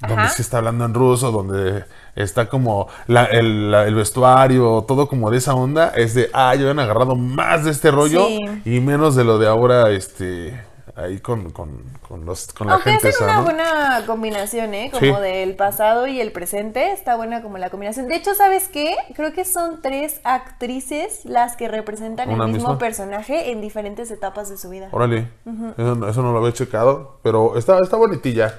donde 0.00 0.28
sí 0.28 0.42
está 0.42 0.58
hablando 0.58 0.84
en 0.84 0.94
ruso, 0.94 1.30
donde 1.30 1.84
está 2.16 2.48
como 2.48 2.88
la- 3.06 3.24
el, 3.24 3.70
la- 3.70 3.86
el 3.86 3.94
vestuario, 3.94 4.84
todo 4.86 5.08
como 5.08 5.30
de 5.30 5.38
esa 5.38 5.54
onda, 5.54 5.92
es 5.94 6.14
de, 6.14 6.30
ah, 6.32 6.54
yo 6.54 6.70
han 6.70 6.78
agarrado 6.78 7.16
más 7.16 7.64
de 7.64 7.70
este 7.70 7.90
rollo 7.90 8.26
Sí. 8.26 8.40
y 8.64 8.80
menos 8.80 9.14
de 9.16 9.24
lo 9.24 9.38
de 9.38 9.46
ahora, 9.48 9.90
este, 9.90 10.60
ahí 10.96 11.18
con, 11.18 11.50
con, 11.50 11.80
con 12.08 12.24
los, 12.24 12.52
con 12.52 12.66
la 12.68 12.74
Aunque 12.74 12.90
gente 12.92 13.08
hacen 13.08 13.24
esa, 13.24 13.24
una 13.24 13.36
¿no? 13.38 13.44
buena 13.44 14.02
combinación, 14.06 14.74
¿eh? 14.74 14.90
Como 14.92 15.16
Sí. 15.16 15.22
del 15.22 15.56
pasado 15.56 16.06
y 16.06 16.20
el 16.20 16.30
presente. 16.30 16.92
Está 16.92 17.16
buena 17.16 17.42
como 17.42 17.58
la 17.58 17.70
combinación. 17.70 18.06
De 18.06 18.14
hecho, 18.14 18.34
¿sabes 18.36 18.68
qué? 18.68 18.94
Creo 19.16 19.32
que 19.32 19.44
son 19.44 19.80
tres 19.82 20.20
actrices 20.22 21.24
las 21.24 21.56
que 21.56 21.66
representan 21.68 22.30
¿Una 22.30 22.44
el 22.44 22.52
mismo 22.52 22.68
misma? 22.70 22.78
personaje 22.78 23.50
en 23.50 23.60
diferentes 23.60 24.10
etapas 24.12 24.48
de 24.50 24.56
su 24.58 24.68
vida. 24.70 24.88
Órale, 24.92 25.28
eso, 25.76 26.08
eso 26.08 26.22
no 26.22 26.32
lo 26.32 26.38
había 26.38 26.52
checado, 26.52 27.18
pero 27.22 27.56
está, 27.56 27.78
está 27.80 27.96
bonitilla. 27.96 28.54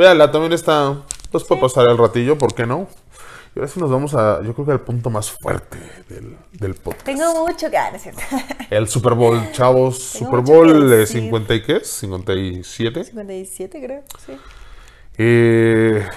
Véala, 0.00 0.30
también 0.30 0.54
está, 0.54 0.96
pues 1.30 1.44
para 1.44 1.60
pasar 1.60 1.86
el 1.90 1.98
ratillo, 1.98 2.38
¿por 2.38 2.54
qué 2.54 2.64
no? 2.64 2.88
Y 3.54 3.58
ahora 3.58 3.70
sí 3.70 3.78
nos 3.78 3.90
vamos 3.90 4.14
a, 4.14 4.40
yo 4.42 4.54
creo 4.54 4.64
que 4.64 4.72
al 4.72 4.80
punto 4.80 5.10
más 5.10 5.30
fuerte 5.30 5.76
del, 6.08 6.38
del 6.52 6.74
podcast. 6.74 7.04
Tengo 7.04 7.46
mucho 7.46 7.70
que 7.70 7.76
ah, 7.76 7.90
es 7.94 8.00
cierto. 8.00 8.22
El 8.70 8.88
Super 8.88 9.12
Bowl, 9.12 9.52
chavos. 9.52 10.12
Tengo 10.14 10.24
Super 10.24 10.40
Bowl 10.40 10.88
decir. 10.88 11.20
50 11.20 11.54
y 11.54 11.62
qué 11.62 11.76
es? 11.76 11.86
57. 11.88 13.04
57, 13.04 13.84
creo. 13.84 14.02
Sí. 14.24 14.32
Eh, 15.18 16.08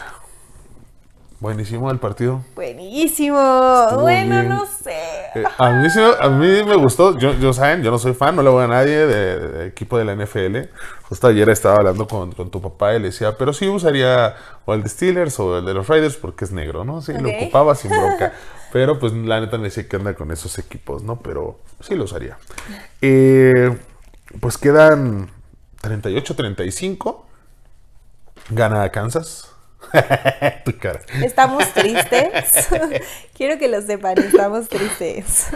buenísimo 1.44 1.92
el 1.92 2.00
partido. 2.00 2.42
Buenísimo. 2.56 3.38
Estuvo 3.84 4.02
bueno, 4.02 4.40
bien. 4.40 4.50
no 4.50 4.66
sé. 4.66 4.96
Eh, 5.36 5.44
a, 5.58 5.72
mí, 5.72 5.88
a 6.20 6.30
mí 6.30 6.64
me 6.64 6.76
gustó. 6.78 7.18
Yo, 7.20 7.34
yo 7.34 7.52
saben, 7.52 7.84
yo 7.84 7.92
no 7.92 8.00
soy 8.00 8.14
fan, 8.14 8.36
no 8.36 8.42
le 8.42 8.50
voy 8.50 8.64
a 8.64 8.68
nadie 8.68 9.06
de, 9.06 9.40
de 9.40 9.68
equipo 9.68 9.98
de 9.98 10.06
la 10.06 10.16
NFL. 10.16 10.70
Justo 11.10 11.28
ayer 11.28 11.50
estaba 11.50 11.76
hablando 11.76 12.08
con, 12.08 12.32
con 12.32 12.50
tu 12.50 12.62
papá 12.62 12.96
y 12.96 13.00
le 13.00 13.08
decía, 13.08 13.38
pero 13.38 13.52
sí 13.52 13.68
usaría 13.68 14.36
o 14.66 14.74
el 14.74 14.84
de 14.84 14.90
Steelers 14.90 15.38
o 15.42 15.58
el 15.58 15.66
de 15.66 15.74
los 15.74 15.88
Raiders 15.88 16.16
porque 16.16 16.46
es 16.46 16.54
negro, 16.54 16.86
¿no? 16.86 17.02
Sí, 17.02 17.12
lo 17.12 17.30
ocupaba 17.30 17.76
sin 17.76 17.92
bronca. 18.00 18.34
Pero 18.72 18.98
pues 18.98 19.12
la 19.12 19.42
neta 19.42 19.58
me 19.58 19.66
decía 19.66 19.88
que 19.88 19.98
anda 19.98 20.16
con 20.16 20.32
esos 20.32 20.58
equipos, 20.58 21.04
¿no? 21.04 21.20
Pero 21.20 21.60
sí 21.82 21.96
lo 21.96 22.06
usaría. 22.06 22.38
Eh, 23.02 23.78
pues 24.40 24.58
quedan 24.58 25.30
38-35. 25.82 27.22
Gana 28.50 28.90
Kansas. 28.90 29.53
tu 30.66 30.78
cara. 30.78 31.00
Estamos 31.24 31.66
tristes. 31.74 32.68
Quiero 33.38 33.58
que 33.60 33.68
lo 33.68 33.82
sepan, 33.82 34.18
estamos 34.18 34.68
tristes. 34.68 35.48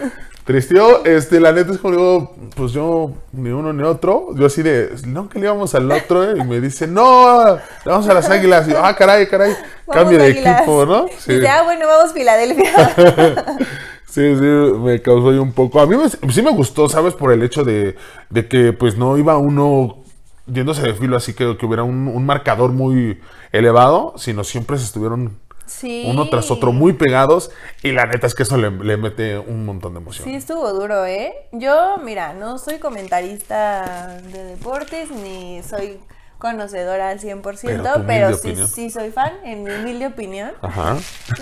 Tristeó, 0.46 1.04
este, 1.04 1.42
la 1.42 1.52
neta 1.52 1.74
es 1.74 1.78
como 1.78 1.94
digo, 1.96 2.36
pues 2.56 2.72
yo 2.72 3.12
ni 3.34 3.50
uno 3.50 3.74
ni 3.74 3.84
otro. 3.84 4.28
Yo 4.36 4.46
así 4.46 4.62
de, 4.64 4.92
no, 5.06 5.28
que 5.28 5.40
le 5.40 5.46
íbamos 5.46 5.76
al 5.76 5.92
otro, 5.92 6.24
eh", 6.24 6.36
y 6.38 6.44
me 6.46 6.62
dice, 6.62 6.88
no, 6.88 7.56
le 7.56 7.62
vamos 7.92 8.08
a 8.08 8.14
las 8.14 8.30
águilas. 8.30 8.68
Y 8.68 8.72
yo, 8.72 8.84
ah, 8.84 8.96
caray, 8.96 9.28
caray, 9.28 9.52
Vamos, 9.86 10.04
cambio 10.04 10.18
de 10.20 10.26
Águilas. 10.28 10.58
equipo, 10.62 10.86
¿no? 10.86 11.08
Sí, 11.18 11.34
Dice, 11.34 11.48
ah, 11.50 11.64
bueno, 11.64 11.86
vamos 11.88 12.14
Filadelfia. 12.14 12.96
sí, 14.06 14.36
sí, 14.36 14.42
me 14.42 15.02
causó 15.02 15.32
ahí 15.32 15.38
un 15.38 15.52
poco. 15.52 15.82
A 15.82 15.86
mí 15.86 15.98
me- 15.98 16.32
sí 16.32 16.42
me 16.42 16.52
gustó, 16.52 16.88
¿sabes? 16.88 17.14
Por 17.14 17.34
el 17.34 17.44
hecho 17.44 17.66
de, 17.66 17.96
de 18.30 18.48
que, 18.48 18.72
pues, 18.72 18.96
no 18.98 19.18
iba 19.18 19.38
uno 19.38 20.04
yéndose 20.48 20.82
de 20.82 20.94
filo 20.94 21.18
así 21.18 21.34
que, 21.34 21.58
que 21.58 21.66
hubiera 21.66 21.84
un, 21.84 22.08
un 22.08 22.26
marcador 22.26 22.72
muy 22.72 23.20
elevado, 23.52 24.14
sino 24.18 24.44
siempre 24.44 24.78
se 24.78 24.86
estuvieron 24.86 25.40
Sí. 25.66 26.06
uno 26.08 26.30
tras 26.30 26.50
otro 26.50 26.72
muy 26.72 26.94
pegados. 26.94 27.52
Y 27.84 27.92
la 27.92 28.06
neta 28.06 28.26
es 28.26 28.34
que 28.36 28.44
eso 28.44 28.56
le, 28.58 28.72
le 28.72 28.96
mete 28.96 29.38
un 29.38 29.66
montón 29.66 29.94
de 29.94 30.00
emoción. 30.00 30.26
Sí, 30.26 30.34
estuvo 30.34 30.72
duro, 30.72 31.06
¿eh? 31.06 31.34
Yo, 31.52 31.98
mira, 32.04 32.34
no 32.34 32.58
soy 32.58 32.80
comentarista 32.80 34.18
de 34.32 34.46
deportes, 34.46 35.12
ni 35.12 35.62
soy 35.64 36.00
conocedora 36.38 37.10
al 37.10 37.20
100%, 37.20 37.42
Pero 37.62 38.06
pero, 38.08 38.38
sí, 38.38 38.56
sí 38.68 38.90
soy 38.90 39.12
fan, 39.12 39.34
en 39.44 39.64
mi 39.64 39.72
humilde 39.72 40.08
opinión. 40.08 40.52
Ajá. 40.62 40.96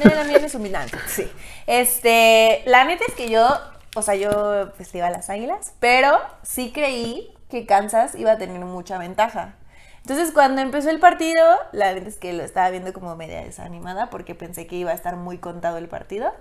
No, 0.03 0.15
la 0.15 0.23
mía 0.23 0.39
no 0.39 0.45
es 0.47 0.55
humilante, 0.55 0.97
sí. 1.07 1.29
Este, 1.67 2.63
la 2.65 2.85
neta 2.85 3.03
es 3.07 3.13
que 3.13 3.29
yo, 3.29 3.47
o 3.95 4.01
sea, 4.01 4.15
yo 4.15 4.71
pues 4.77 4.91
le 4.93 4.99
iba 4.99 5.07
a 5.07 5.11
las 5.11 5.29
águilas, 5.29 5.73
pero 5.79 6.17
sí 6.43 6.71
creí 6.73 7.34
que 7.55 7.65
Kansas 7.65 8.15
iba 8.15 8.33
a 8.33 8.37
tener 8.37 8.59
mucha 8.65 8.97
ventaja. 8.97 9.55
Entonces, 10.01 10.31
cuando 10.31 10.61
empezó 10.61 10.89
el 10.91 10.99
partido, 10.99 11.41
la 11.71 11.93
neta 11.93 12.07
es 12.09 12.17
que 12.17 12.33
lo 12.33 12.43
estaba 12.43 12.69
viendo 12.69 12.93
como 12.93 13.15
media 13.15 13.41
desanimada 13.41 14.09
porque 14.11 14.35
pensé 14.35 14.67
que 14.67 14.75
iba 14.75 14.91
a 14.91 14.93
estar 14.93 15.15
muy 15.15 15.37
contado 15.39 15.77
el 15.77 15.87
partido. 15.87 16.31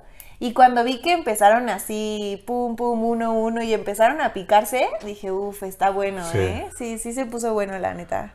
Y 0.41 0.53
cuando 0.53 0.85
vi 0.85 1.01
que 1.01 1.13
empezaron 1.13 1.71
así, 1.71 2.43
pum, 2.47 2.77
pum, 2.77 3.03
uno, 3.03 3.33
uno, 3.33 3.63
y 3.63 3.73
empezaron 3.73 4.21
a 4.21 4.33
picarse, 4.35 4.89
dije, 5.05 5.31
uff, 5.33 5.63
está 5.63 5.91
bueno, 5.91 6.23
Sí. 6.31 6.39
¿eh? 6.39 6.69
Sí, 6.77 6.99
sí 6.99 7.13
se 7.15 7.25
puso 7.25 7.55
bueno, 7.55 7.79
la 7.79 7.95
neta. 7.95 8.35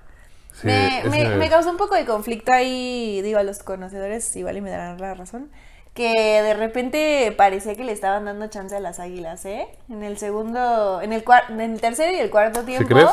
Sí, 0.54 0.68
me, 0.68 1.36
me 1.36 1.50
causó 1.50 1.70
un 1.70 1.78
poco 1.78 1.94
de 1.96 2.06
conflicto 2.06 2.52
ahí, 2.52 3.22
digo, 3.22 3.38
a 3.38 3.44
los 3.44 3.62
conocedores 3.62 4.36
igual 4.36 4.58
y 4.58 4.62
me 4.62 4.72
darán 4.72 5.00
la 5.00 5.14
razón, 5.14 5.52
que 6.00 6.42
de 6.42 6.54
repente 6.54 7.34
parecía 7.38 7.76
que 7.76 7.84
le 7.84 7.92
estaban 7.92 8.24
dando 8.24 8.48
chance 8.48 8.74
a 8.76 8.80
las 8.80 9.00
águilas, 9.02 9.44
¿eh? 9.46 9.68
En 9.90 10.02
el 10.04 10.18
segundo, 10.18 11.02
en 11.02 11.12
el, 11.12 11.26
cuar- 11.26 11.50
en 11.50 11.60
el 11.60 11.82
tercer 11.82 12.14
y 12.14 12.20
el 12.20 12.30
cuarto 12.30 12.64
tiempo, 12.64 12.88
crees? 12.88 13.10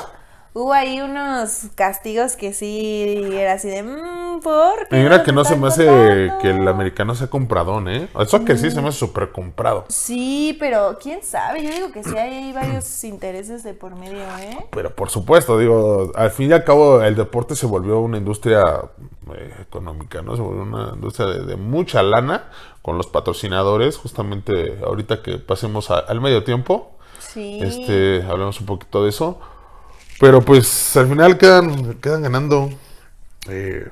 Hubo 0.58 0.72
ahí 0.72 1.00
unos 1.02 1.66
castigos 1.74 2.34
que 2.34 2.54
sí 2.54 3.28
era 3.32 3.52
así 3.52 3.68
de, 3.68 3.82
mmm, 3.82 4.40
¿por 4.42 4.88
qué 4.88 4.96
mira 4.96 5.18
no 5.18 5.22
que 5.24 5.32
no 5.32 5.44
se 5.44 5.54
me 5.56 5.68
hace 5.68 5.84
contando?" 5.86 6.38
que 6.42 6.50
el 6.50 6.66
americano 6.68 7.14
sea 7.14 7.26
compradón, 7.28 7.88
¿eh? 7.88 8.08
Eso 8.18 8.42
que 8.44 8.56
sí 8.56 8.70
se 8.70 8.80
Mm. 8.80 8.82
me 8.84 8.88
hace 8.88 8.98
súper 8.98 9.32
comprado. 9.32 9.84
Sí, 9.88 10.56
pero 10.58 10.96
quién 11.00 11.22
sabe, 11.22 11.62
yo 11.62 11.70
digo 11.70 11.92
que 11.92 12.02
sí 12.02 12.16
hay 12.16 12.52
varios 12.54 13.04
intereses 13.04 13.62
de 13.64 13.74
por 13.74 13.94
medio, 13.96 14.22
¿eh? 14.40 14.66
Pero 14.70 14.94
por 14.94 15.10
supuesto, 15.10 15.58
digo, 15.58 16.10
al 16.14 16.30
fin 16.30 16.50
y 16.50 16.54
al 16.54 16.64
cabo 16.64 17.02
el 17.02 17.14
deporte 17.16 17.54
se 17.54 17.66
volvió 17.66 18.00
una 18.00 18.16
industria 18.16 18.62
eh, 19.34 19.54
económica, 19.60 20.22
¿no? 20.22 20.36
Se 20.36 20.42
volvió 20.42 20.62
una 20.62 20.92
industria 20.94 21.26
de, 21.26 21.44
de 21.44 21.56
mucha 21.56 22.02
lana 22.02 22.44
con 22.80 22.96
los 22.96 23.08
patrocinadores. 23.08 23.98
Justamente 23.98 24.78
ahorita 24.84 25.22
que 25.22 25.36
pasemos 25.38 25.90
a- 25.90 25.98
al 25.98 26.20
medio 26.20 26.44
tiempo, 26.44 26.92
Sí. 27.18 27.58
este, 27.60 28.22
hablamos 28.26 28.58
un 28.60 28.66
poquito 28.66 29.02
de 29.02 29.10
eso. 29.10 29.38
Pero 30.20 30.40
pues 30.40 30.96
al 30.96 31.08
final 31.08 31.36
quedan, 31.38 31.94
quedan 31.94 32.22
ganando. 32.22 32.70
eh, 33.48 33.88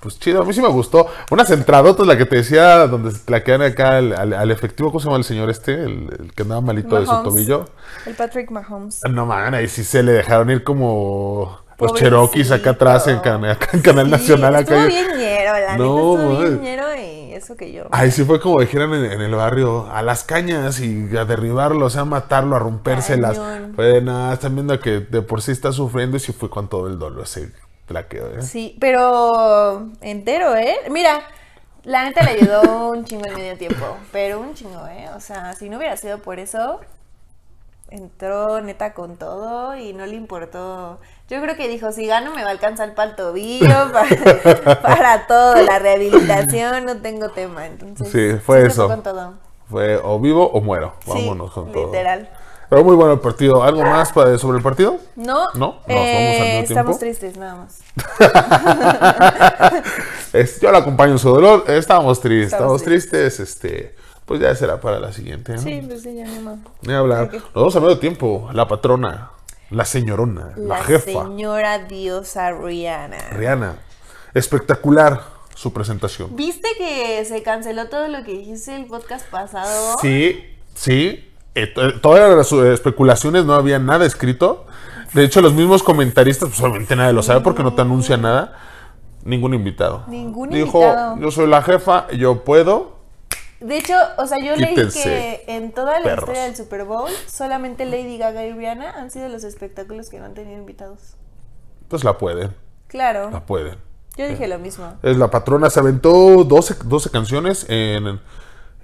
pues 0.00 0.18
chido, 0.18 0.40
a 0.40 0.44
mí 0.46 0.54
sí 0.54 0.62
me 0.62 0.68
gustó. 0.68 1.08
Unas 1.30 1.50
entradotas, 1.50 2.06
la 2.06 2.16
que 2.16 2.24
te 2.24 2.36
decía, 2.36 2.86
donde 2.86 3.12
la 3.26 3.44
quedan 3.44 3.60
acá 3.62 3.98
al, 3.98 4.14
al- 4.14 4.32
al 4.32 4.50
efectivo, 4.50 4.88
¿cómo 4.90 5.00
se 5.00 5.06
llama 5.06 5.18
el 5.18 5.24
señor 5.24 5.50
este? 5.50 5.74
El, 5.74 6.08
el 6.18 6.32
que 6.34 6.42
andaba 6.42 6.62
malito 6.62 6.98
de 6.98 7.04
su 7.04 7.22
tobillo. 7.22 7.66
El 8.06 8.14
Patrick 8.14 8.50
Mahomes. 8.50 9.00
No 9.10 9.26
man, 9.26 9.52
ahí 9.54 9.68
sí 9.68 9.84
se 9.84 10.02
le 10.02 10.12
dejaron 10.12 10.48
ir 10.50 10.64
como 10.64 11.60
los 11.72 11.76
Pobrecito. 11.76 11.98
Cherokees 11.98 12.50
acá 12.50 12.70
atrás 12.70 13.08
en, 13.08 13.18
can- 13.20 13.44
acá 13.44 13.68
en 13.74 13.80
Canal 13.82 14.06
Sí, 14.06 14.10
Nacional. 14.12 14.54
Acá. 14.56 14.86
Estuvo 14.86 14.86
bien 14.86 15.18
ñero, 15.18 15.52
la 15.52 15.76
No, 15.76 16.16
neta 16.16 16.22
estuvo 16.22 16.38
bien 16.38 16.62
ñero 16.62 16.94
eso 17.40 17.56
que 17.56 17.72
yo. 17.72 17.84
Ahí 17.90 18.10
sí 18.10 18.24
fue 18.24 18.40
como 18.40 18.60
dijeran 18.60 18.94
en, 18.94 19.04
en 19.04 19.20
el 19.20 19.34
barrio, 19.34 19.90
a 19.90 20.02
las 20.02 20.24
cañas 20.24 20.80
y 20.80 21.16
a 21.16 21.24
derribarlo, 21.24 21.86
o 21.86 21.90
sea, 21.90 22.02
a 22.02 22.04
matarlo, 22.04 22.56
a 22.56 22.58
rompérselas. 22.58 23.38
Cañón. 23.38 23.74
Fue 23.74 23.86
de 23.86 24.02
nada, 24.02 24.34
están 24.34 24.54
viendo 24.54 24.78
que 24.78 25.00
de 25.00 25.22
por 25.22 25.42
sí 25.42 25.52
está 25.52 25.72
sufriendo 25.72 26.16
y 26.16 26.20
sí 26.20 26.32
fue 26.32 26.48
con 26.48 26.68
todo 26.68 26.86
el 26.86 26.98
dolor 26.98 27.24
ese 27.24 27.50
plaqueo, 27.86 28.38
¿eh? 28.38 28.42
Sí, 28.42 28.76
pero 28.80 29.88
entero, 30.00 30.56
¿eh? 30.56 30.76
Mira, 30.90 31.22
la 31.84 32.04
neta 32.04 32.22
le 32.22 32.30
ayudó 32.32 32.90
un 32.90 33.04
chingo 33.04 33.24
el 33.26 33.34
medio 33.34 33.56
tiempo, 33.56 33.96
pero 34.12 34.40
un 34.40 34.54
chingo, 34.54 34.86
¿eh? 34.86 35.08
O 35.16 35.20
sea, 35.20 35.54
si 35.54 35.68
no 35.68 35.78
hubiera 35.78 35.96
sido 35.96 36.18
por 36.18 36.38
eso, 36.38 36.80
entró 37.90 38.60
neta 38.60 38.92
con 38.94 39.16
todo 39.16 39.76
y 39.76 39.92
no 39.92 40.06
le 40.06 40.14
importó. 40.16 40.98
Yo 41.28 41.40
creo 41.40 41.56
que 41.56 41.68
dijo, 41.68 41.92
si 41.92 42.06
gano 42.06 42.32
me 42.34 42.42
va 42.42 42.48
a 42.48 42.52
alcanzar 42.52 42.94
para 42.94 43.10
el 43.10 43.16
tobillo, 43.16 43.68
para, 43.92 44.80
para 44.82 45.26
todo, 45.26 45.56
la 45.62 45.78
rehabilitación, 45.78 46.84
no 46.86 46.96
tengo 46.98 47.28
tema. 47.30 47.66
Entonces, 47.66 48.08
Sí, 48.10 48.40
fue 48.44 48.66
eso. 48.66 48.88
con 48.88 49.02
todo. 49.02 49.34
Fue 49.68 49.96
o 50.02 50.18
vivo 50.18 50.50
o 50.50 50.60
muero. 50.60 50.94
Sí, 51.04 51.10
Vámonos 51.12 51.52
con 51.52 51.70
todo. 51.72 51.86
literal. 51.86 52.28
Pero 52.68 52.84
muy 52.84 52.94
bueno 52.94 53.14
el 53.14 53.20
partido. 53.20 53.64
¿Algo 53.64 53.82
más 53.82 54.12
para- 54.12 54.38
sobre 54.38 54.58
el 54.58 54.62
partido? 54.62 54.98
No, 55.16 55.46
No, 55.54 55.80
eh, 55.88 55.94
vamos 55.94 56.40
al 56.40 56.46
medio 56.46 56.60
estamos 56.60 56.98
tiempo. 56.98 56.98
tristes 56.98 57.36
nada 57.36 57.54
más. 57.56 57.80
Es- 60.32 60.60
yo 60.60 60.70
la 60.70 60.78
acompaño 60.78 61.12
en 61.12 61.18
su 61.18 61.28
dolor. 61.30 61.64
Estábamos 61.68 62.20
tristes, 62.20 62.52
Estamos 62.52 62.80
estamos 62.80 62.82
tristes. 62.82 63.40
Este, 63.40 63.94
pues 64.30 64.40
ya 64.40 64.54
será 64.54 64.80
para 64.80 65.00
la 65.00 65.12
siguiente. 65.12 65.54
¿no? 65.54 65.58
Sí, 65.60 65.82
pues 65.84 66.02
sí, 66.02 66.14
ya 66.14 66.24
no 66.24 66.40
más. 66.42 66.58
Ni 66.82 66.92
hablar. 66.92 67.24
Ok. 67.24 67.32
Nos 67.34 67.52
vamos 67.52 67.74
al 67.74 67.82
medio 67.82 67.98
tiempo. 67.98 68.48
La 68.52 68.68
patrona, 68.68 69.30
la 69.70 69.84
señorona, 69.84 70.52
la, 70.56 70.76
La, 70.78 70.84
jefa, 70.84 71.24
señora 71.24 71.80
diosa 71.80 72.52
Rihanna. 72.52 73.30
Rihanna. 73.32 73.74
Espectacular 74.34 75.20
su 75.56 75.72
presentación. 75.72 76.36
¿Viste 76.36 76.68
que 76.78 77.24
se 77.24 77.42
canceló 77.42 77.88
todo 77.88 78.06
lo 78.06 78.22
que 78.22 78.30
dijiste 78.30 78.76
el 78.76 78.86
podcast 78.86 79.26
pasado? 79.28 79.96
Sí, 80.00 80.44
sí. 80.74 81.28
Eh, 81.56 81.66
to- 81.66 82.00
todas 82.00 82.36
las 82.36 82.52
eh, 82.52 82.72
especulaciones 82.72 83.44
no 83.46 83.54
había 83.54 83.80
nada 83.80 84.06
escrito. 84.06 84.64
De 85.12 85.24
hecho, 85.24 85.40
los 85.40 85.52
mismos 85.54 85.82
comentaristas, 85.82 86.50
pues 86.50 86.60
obviamente 86.60 86.94
nadie 86.94 87.12
lo 87.12 87.24
sabe 87.24 87.40
porque 87.40 87.64
no 87.64 87.74
te 87.74 87.82
anuncia 87.82 88.16
nada. 88.16 88.56
Ningún 89.24 89.54
invitado. 89.54 90.04
Ningún 90.06 90.50
Dijo, 90.50 90.80
invitado. 90.82 91.18
yo 91.18 91.30
soy 91.32 91.48
la 91.48 91.62
jefa, 91.62 92.06
yo 92.12 92.44
puedo. 92.44 92.99
De 93.60 93.76
hecho, 93.76 93.94
o 94.16 94.26
sea, 94.26 94.38
yo 94.42 94.56
leí 94.56 94.74
que 94.74 95.44
en 95.46 95.72
toda 95.72 95.98
la 96.00 96.04
perros. 96.04 96.20
historia 96.22 96.44
del 96.44 96.56
Super 96.56 96.84
Bowl, 96.84 97.10
solamente 97.26 97.84
Lady 97.84 98.16
Gaga 98.18 98.44
y 98.46 98.52
Rihanna 98.52 98.90
han 98.98 99.10
sido 99.10 99.28
los 99.28 99.44
espectáculos 99.44 100.08
que 100.08 100.18
no 100.18 100.24
han 100.24 100.34
tenido 100.34 100.58
invitados. 100.58 101.16
Pues 101.88 102.02
la 102.04 102.16
pueden, 102.18 102.54
Claro, 102.88 103.30
la 103.30 103.44
pueden. 103.44 103.76
yo 104.16 104.26
dije 104.28 104.48
lo 104.48 104.58
mismo. 104.58 104.94
Es 105.02 105.16
la 105.16 105.30
patrona, 105.30 105.68
se 105.70 105.78
aventó 105.80 106.44
12, 106.44 106.76
12 106.84 107.10
canciones 107.10 107.66
en, 107.68 108.20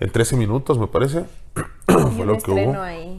en 0.00 0.11
13 0.12 0.37
minutos, 0.37 0.78
me 0.78 0.88
parece. 0.88 1.25
Fue 1.87 2.26
lo 2.26 2.37
que 2.38 2.50
hubo. 2.50 2.80
ahí. 2.83 3.18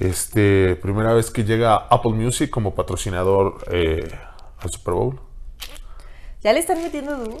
Este, 0.00 0.76
primera 0.76 1.14
vez 1.14 1.30
que 1.30 1.44
llega 1.44 1.76
Apple 1.76 2.12
Music 2.12 2.50
como 2.50 2.74
patrocinador 2.74 3.58
eh, 3.70 4.10
al 4.58 4.70
Super 4.70 4.94
Bowl. 4.94 5.20
Ya 6.42 6.52
le 6.52 6.58
están 6.60 6.82
metiendo 6.82 7.16
duro. 7.16 7.38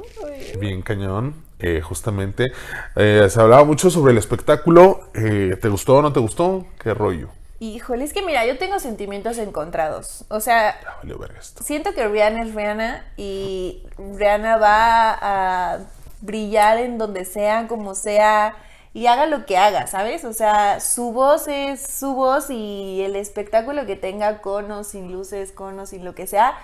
Bien 0.58 0.80
cañón, 0.80 1.34
eh, 1.58 1.80
justamente. 1.80 2.52
Eh, 2.96 3.26
se 3.30 3.40
hablaba 3.40 3.64
mucho 3.64 3.90
sobre 3.90 4.12
el 4.12 4.18
espectáculo. 4.18 5.00
Eh, 5.14 5.56
¿Te 5.60 5.68
gustó 5.68 5.96
o 5.96 6.02
no 6.02 6.12
te 6.12 6.20
gustó? 6.20 6.66
¿Qué 6.82 6.94
rollo? 6.94 7.28
Híjole, 7.60 8.04
es 8.04 8.12
que 8.12 8.22
mira, 8.22 8.44
yo 8.44 8.58
tengo 8.58 8.78
sentimientos 8.80 9.38
encontrados. 9.38 10.24
O 10.28 10.40
sea, 10.40 10.78
Ya 10.82 10.96
valió 10.98 11.18
verga 11.18 11.38
esto. 11.40 11.62
siento 11.62 11.94
que 11.94 12.06
Rihanna 12.06 12.42
es 12.42 12.54
Rihanna 12.54 13.04
y 13.16 13.82
Rihanna 13.96 14.56
va 14.58 15.18
a 15.20 15.78
brillar 16.20 16.78
en 16.78 16.98
donde 16.98 17.24
sea, 17.24 17.66
como 17.68 17.94
sea, 17.94 18.56
y 18.92 19.06
haga 19.06 19.26
lo 19.26 19.46
que 19.46 19.56
haga, 19.56 19.86
¿sabes? 19.86 20.24
O 20.24 20.32
sea, 20.32 20.80
su 20.80 21.12
voz 21.12 21.48
es 21.48 21.80
su 21.80 22.14
voz 22.14 22.50
y 22.50 23.02
el 23.02 23.16
espectáculo 23.16 23.86
que 23.86 23.96
tenga 23.96 24.40
con 24.40 24.70
o 24.70 24.84
sin 24.84 25.12
luces, 25.12 25.50
con 25.52 25.78
o 25.78 25.86
sin 25.86 26.04
lo 26.04 26.14
que 26.14 26.26
sea, 26.26 26.54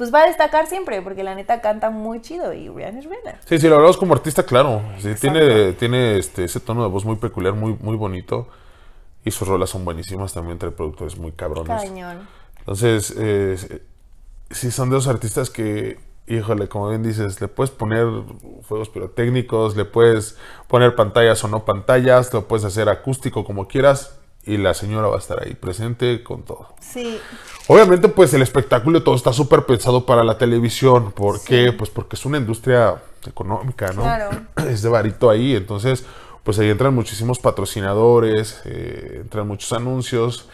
pues 0.00 0.14
va 0.14 0.22
a 0.22 0.26
destacar 0.26 0.66
siempre, 0.66 1.02
porque 1.02 1.22
la 1.22 1.34
neta 1.34 1.60
canta 1.60 1.90
muy 1.90 2.22
chido 2.22 2.54
y 2.54 2.70
Rihanna 2.70 3.00
es 3.00 3.04
Rihanna. 3.04 3.38
Sí, 3.44 3.58
sí, 3.58 3.68
lo 3.68 3.74
hablamos 3.74 3.98
como 3.98 4.14
artista, 4.14 4.44
claro. 4.44 4.80
Sí, 4.98 5.10
tiene 5.20 5.74
tiene 5.74 6.16
este, 6.16 6.44
ese 6.44 6.58
tono 6.58 6.82
de 6.84 6.88
voz 6.88 7.04
muy 7.04 7.16
peculiar, 7.16 7.52
muy, 7.52 7.76
muy 7.82 7.98
bonito. 7.98 8.48
Y 9.26 9.30
sus 9.30 9.46
rolas 9.46 9.68
son 9.68 9.84
buenísimas 9.84 10.32
también 10.32 10.52
entre 10.52 10.70
productores 10.70 11.18
muy 11.18 11.32
cabrones. 11.32 11.82
Cañón. 11.82 12.26
Entonces, 12.60 13.14
eh, 13.18 13.82
sí 14.50 14.70
son 14.70 14.88
de 14.88 14.96
esos 14.96 15.08
artistas 15.08 15.50
que, 15.50 16.00
híjole, 16.26 16.66
como 16.66 16.88
bien 16.88 17.02
dices, 17.02 17.38
le 17.38 17.48
puedes 17.48 17.70
poner 17.70 18.06
fuegos 18.62 18.88
pirotécnicos, 18.88 19.76
le 19.76 19.84
puedes 19.84 20.38
poner 20.66 20.94
pantallas 20.94 21.44
o 21.44 21.48
no 21.48 21.66
pantallas, 21.66 22.32
lo 22.32 22.48
puedes 22.48 22.64
hacer 22.64 22.88
acústico 22.88 23.44
como 23.44 23.68
quieras 23.68 24.18
y 24.44 24.56
la 24.56 24.74
señora 24.74 25.08
va 25.08 25.16
a 25.16 25.18
estar 25.18 25.42
ahí 25.42 25.54
presente 25.54 26.22
con 26.22 26.42
todo. 26.42 26.74
Sí, 26.80 27.20
Obviamente, 27.72 28.08
pues 28.08 28.34
el 28.34 28.42
espectáculo 28.42 29.04
todo 29.04 29.14
está 29.14 29.32
súper 29.32 29.64
pensado 29.64 30.04
para 30.04 30.24
la 30.24 30.36
televisión. 30.36 31.12
¿Por 31.12 31.40
qué? 31.40 31.72
Pues 31.72 31.88
porque 31.88 32.16
es 32.16 32.26
una 32.26 32.36
industria 32.36 33.00
económica, 33.24 33.92
¿no? 33.92 34.02
Claro. 34.02 34.30
Es 34.68 34.82
de 34.82 34.88
varito 34.88 35.30
ahí. 35.30 35.54
Entonces, 35.54 36.04
pues 36.42 36.58
ahí 36.58 36.68
entran 36.68 36.92
muchísimos 36.92 37.38
patrocinadores, 37.38 38.60
eh, 38.64 39.18
entran 39.20 39.46
muchos 39.46 39.72
anuncios. 39.72 40.48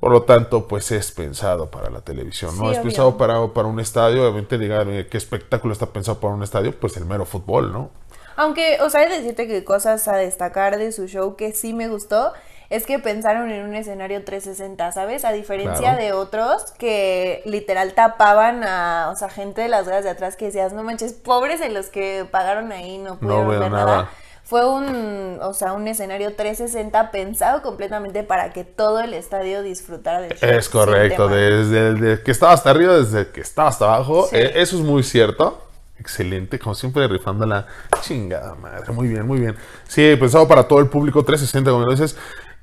Por 0.00 0.10
lo 0.10 0.22
tanto, 0.22 0.66
pues 0.66 0.90
es 0.90 1.12
pensado 1.12 1.70
para 1.70 1.88
la 1.88 2.00
televisión, 2.00 2.58
¿no? 2.58 2.64
Sí, 2.64 2.70
es 2.72 2.78
obvio. 2.78 2.82
pensado 2.82 3.16
para, 3.16 3.46
para 3.54 3.68
un 3.68 3.78
estadio. 3.78 4.22
Obviamente, 4.22 4.58
digan, 4.58 4.90
eh, 4.92 5.06
¿qué 5.08 5.18
espectáculo 5.18 5.72
está 5.72 5.86
pensado 5.86 6.18
para 6.18 6.34
un 6.34 6.42
estadio? 6.42 6.72
Pues 6.72 6.96
el 6.96 7.04
mero 7.04 7.24
fútbol, 7.26 7.72
¿no? 7.72 7.90
Aunque, 8.34 8.78
o 8.82 8.90
sea, 8.90 9.08
decirte 9.08 9.46
que 9.46 9.62
cosas 9.62 10.08
a 10.08 10.16
destacar 10.16 10.78
de 10.78 10.90
su 10.90 11.06
show 11.06 11.36
que 11.36 11.52
sí 11.52 11.74
me 11.74 11.86
gustó 11.86 12.32
es 12.70 12.86
que 12.86 12.98
pensaron 12.98 13.50
en 13.50 13.64
un 13.64 13.74
escenario 13.74 14.24
360, 14.24 14.92
¿sabes? 14.92 15.24
A 15.24 15.32
diferencia 15.32 15.94
Claro. 15.94 16.02
de 16.02 16.12
otros 16.12 16.72
que 16.78 17.42
literal 17.44 17.92
tapaban 17.94 18.62
a, 18.64 19.10
o 19.12 19.16
sea, 19.16 19.28
gente 19.28 19.60
de 19.62 19.68
las 19.68 19.86
gradas 19.86 20.04
de 20.04 20.10
atrás 20.10 20.36
que 20.36 20.46
decías, 20.46 20.72
no 20.72 20.82
manches, 20.82 21.12
pobres 21.12 21.60
de 21.60 21.68
los 21.70 21.86
que 21.86 22.26
pagaron 22.30 22.72
ahí, 22.72 22.98
no 22.98 23.16
pudieron 23.18 23.48
veo 23.48 23.60
ver 23.60 23.70
nada. 23.70 23.84
nada. 23.84 24.10
fue 24.42 24.64
un, 24.68 25.38
o 25.42 25.52
sea, 25.54 25.72
un 25.72 25.88
escenario 25.88 26.34
360 26.34 27.10
pensado 27.10 27.62
completamente 27.62 28.22
para 28.22 28.52
que 28.52 28.64
todo 28.64 29.00
el 29.00 29.12
estadio 29.14 29.62
disfrutara 29.62 30.20
del 30.20 30.36
show. 30.38 30.48
Es 30.48 30.68
correcto, 30.68 31.28
desde 31.28 31.88
el 31.88 32.00
de 32.00 32.22
que 32.22 32.30
estaba 32.30 32.52
hasta 32.52 32.70
arriba, 32.70 32.96
desde 32.96 33.28
que 33.30 33.40
estaba 33.40 33.68
hasta 33.68 33.84
abajo. 33.86 34.26
Sí. 34.30 34.36
Eh, 34.36 34.52
eso 34.56 34.76
es 34.76 34.82
muy 34.82 35.02
cierto. 35.02 35.62
Excelente, 35.98 36.58
como 36.58 36.74
siempre 36.74 37.08
rifando 37.08 37.46
la 37.46 37.66
chingada 38.02 38.54
madre. 38.54 38.92
Muy 38.92 39.08
bien, 39.08 39.26
muy 39.26 39.40
bien. 39.40 39.56
Sí, 39.88 40.14
pensado 40.20 40.46
para 40.46 40.68
todo 40.68 40.78
el 40.78 40.88
público 40.88 41.24
360, 41.24 41.70
como 41.70 41.84
lo 41.86 41.90
dices, 41.90 42.16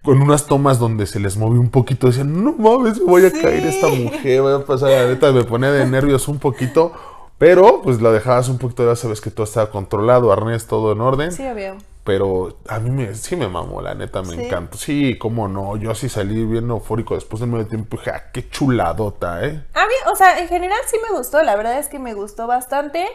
con 0.04 0.22
unas 0.22 0.46
tomas 0.46 0.80
donde 0.80 1.06
se 1.08 1.20
les 1.20 1.38
movió 1.38 1.60
un 1.62 1.70
poquito. 1.70 2.08
Decían, 2.08 2.44
no 2.44 2.54
mames, 2.54 3.00
voy 3.04 3.26
a 3.26 3.30
Sí. 3.30 3.42
caer 3.42 3.66
esta 3.66 3.88
mujer, 3.88 4.42
voy 4.42 4.54
a 4.54 4.66
pasar. 4.66 4.90
La 4.92 5.06
neta 5.08 5.32
me 5.32 5.44
ponía 5.44 5.72
de 5.72 5.86
nervios 5.86 6.28
un 6.28 6.40
poquito. 6.40 6.92
Pero 7.40 7.82
pues 7.82 8.00
la 8.02 8.12
dejabas 8.12 8.48
un 8.48 8.58
poquito, 8.58 8.86
ya 8.86 8.96
sabes 8.96 9.20
que 9.20 9.32
todo 9.32 9.44
estaba 9.46 9.70
controlado, 9.70 10.32
arnés, 10.32 10.68
todo 10.68 10.92
en 10.94 11.02
orden. 11.02 11.32
Sí, 11.32 11.44
obvio. 11.46 11.76
Pero 12.06 12.58
a 12.68 12.80
mí 12.80 12.90
me, 12.90 13.16
sí 13.16 13.36
me 13.36 13.48
mamó, 13.48 13.82
la 13.82 13.96
neta, 13.96 14.22
me 14.22 14.36
¿Sí? 14.36 14.44
encantó. 14.46 14.78
Sí, 14.78 15.18
cómo 15.18 15.48
no. 15.48 15.76
Yo 15.78 15.92
así 15.92 16.10
salí 16.10 16.46
bien 16.46 16.70
eufórico 16.70 17.16
después 17.16 17.40
del 17.42 17.50
medio 17.50 17.66
tiempo. 17.68 17.98
Dije, 17.98 18.12
ah, 18.12 18.24
qué 18.32 18.50
chuladota, 18.50 19.44
¿eh? 19.46 19.62
A 19.74 19.86
mí, 19.88 19.94
o 20.12 20.16
sea, 20.16 20.40
en 20.40 20.48
general 20.48 20.78
sí 20.86 20.98
me 21.10 21.18
gustó, 21.18 21.42
la 21.44 21.56
verdad 21.56 21.80
es 21.80 21.88
que 21.88 22.00
me 22.00 22.14
gustó 22.14 22.46
bastante. 22.48 23.06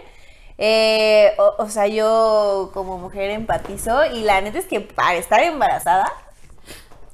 Eh, 0.59 1.33
o, 1.39 1.63
o 1.63 1.69
sea, 1.69 1.87
yo 1.87 2.71
como 2.75 2.99
mujer 2.99 3.31
empatizo 3.31 4.05
y 4.07 4.23
la 4.23 4.41
neta 4.41 4.59
es 4.59 4.67
que 4.67 4.81
para 4.81 5.15
estar 5.15 5.41
embarazada, 5.43 6.11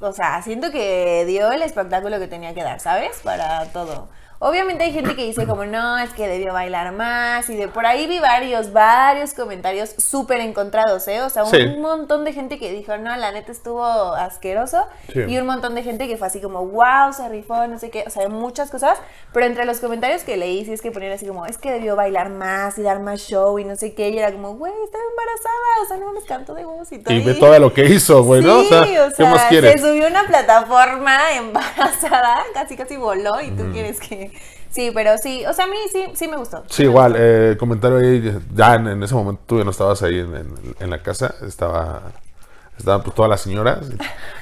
o 0.04 0.12
sea, 0.12 0.42
siento 0.42 0.70
que 0.70 1.24
dio 1.26 1.50
el 1.52 1.62
espectáculo 1.62 2.18
que 2.18 2.28
tenía 2.28 2.54
que 2.54 2.62
dar, 2.62 2.80
¿sabes? 2.80 3.20
Para 3.22 3.66
todo. 3.72 4.08
Obviamente 4.40 4.84
hay 4.84 4.92
gente 4.92 5.14
que 5.16 5.24
dice 5.24 5.46
como, 5.46 5.64
no, 5.64 5.96
es 5.98 6.10
que 6.12 6.26
debió 6.28 6.52
bailar 6.52 6.92
más 6.92 7.48
y 7.48 7.56
de 7.56 7.68
por 7.68 7.86
ahí 7.86 8.06
vi 8.06 8.18
varios, 8.18 8.72
varios 8.72 9.32
comentarios 9.32 9.94
súper 9.96 10.40
encontrados, 10.40 11.08
¿eh? 11.08 11.22
O 11.22 11.30
sea, 11.30 11.44
un 11.44 11.50
Sí. 11.50 11.66
montón 11.78 12.24
de 12.24 12.32
gente 12.32 12.58
que 12.58 12.70
dijo, 12.72 12.96
no, 12.98 13.16
la 13.16 13.32
neta 13.32 13.52
estuvo 13.52 13.84
asqueroso 13.84 14.86
Sí. 15.12 15.20
y 15.28 15.38
un 15.38 15.46
montón 15.46 15.74
de 15.74 15.82
gente 15.82 16.06
que 16.08 16.16
fue 16.16 16.26
así 16.26 16.40
como, 16.40 16.66
wow, 16.66 17.12
se 17.16 17.26
rifó, 17.28 17.66
no 17.68 17.78
sé 17.78 17.90
qué, 17.90 18.04
o 18.06 18.10
sea, 18.10 18.28
muchas 18.28 18.70
cosas, 18.70 18.98
pero 19.32 19.46
entre 19.46 19.64
los 19.64 19.78
comentarios 19.80 20.22
que 20.24 20.36
leí, 20.36 20.64
sí 20.64 20.72
es 20.72 20.82
que 20.82 20.90
ponían 20.90 21.12
así 21.12 21.26
como, 21.26 21.46
es 21.46 21.56
que 21.56 21.70
debió 21.70 21.96
bailar 21.96 22.28
más 22.28 22.76
y 22.76 22.82
dar 22.82 23.00
más 23.00 23.20
show 23.20 23.58
y 23.58 23.64
no 23.64 23.76
sé 23.76 23.94
qué, 23.94 24.10
y 24.10 24.18
era 24.18 24.30
como, 24.32 24.54
güey, 24.56 24.72
estaba 24.84 25.04
embarazada, 25.10 25.82
o 25.82 25.86
sea, 25.88 25.96
no 25.96 26.12
me 26.12 26.20
canto 26.26 26.54
de 26.54 26.64
voz 26.64 26.92
y 26.92 26.98
todo. 26.98 27.14
Y 27.14 27.20
ve 27.22 27.34
todo 27.34 27.58
lo 27.58 27.72
que 27.72 27.84
hizo, 27.86 28.22
güey, 28.24 28.42
¿no? 28.42 28.58
O 28.58 28.62
Sí, 28.62 28.68
sea, 28.68 28.84
¿qué 29.16 29.24
más 29.24 29.48
se 29.48 29.78
subió 29.78 30.06
a 30.06 30.10
una 30.10 30.26
plataforma 30.26 31.18
embarazada, 31.36 32.42
casi 32.52 32.76
casi 32.76 32.96
voló 32.96 33.40
y 33.40 33.50
tú 33.52 33.70
quieres 33.72 34.00
que... 34.00 34.23
Sí, 34.70 34.90
pero 34.92 35.16
sí, 35.18 35.44
o 35.46 35.52
sea, 35.52 35.66
a 35.66 35.68
mí 35.68 35.76
sí, 35.92 36.04
sí 36.14 36.26
me 36.28 36.36
gustó. 36.36 36.64
Sí, 36.68 36.82
igual, 36.84 37.14
eh, 37.16 37.56
comentario 37.58 37.98
ahí, 37.98 38.36
ya 38.54 38.74
en, 38.74 38.88
en 38.88 39.02
ese 39.04 39.14
momento 39.14 39.42
tú 39.46 39.58
ya 39.58 39.64
no 39.64 39.70
estabas 39.70 40.02
ahí 40.02 40.18
en, 40.18 40.34
en- 40.34 40.74
en 40.80 40.90
la 40.90 41.00
casa, 41.00 41.34
estaba, 41.46 42.02
estaban 42.76 43.02
pues 43.04 43.14
todas 43.14 43.30
las 43.30 43.40
señoras. 43.40 43.86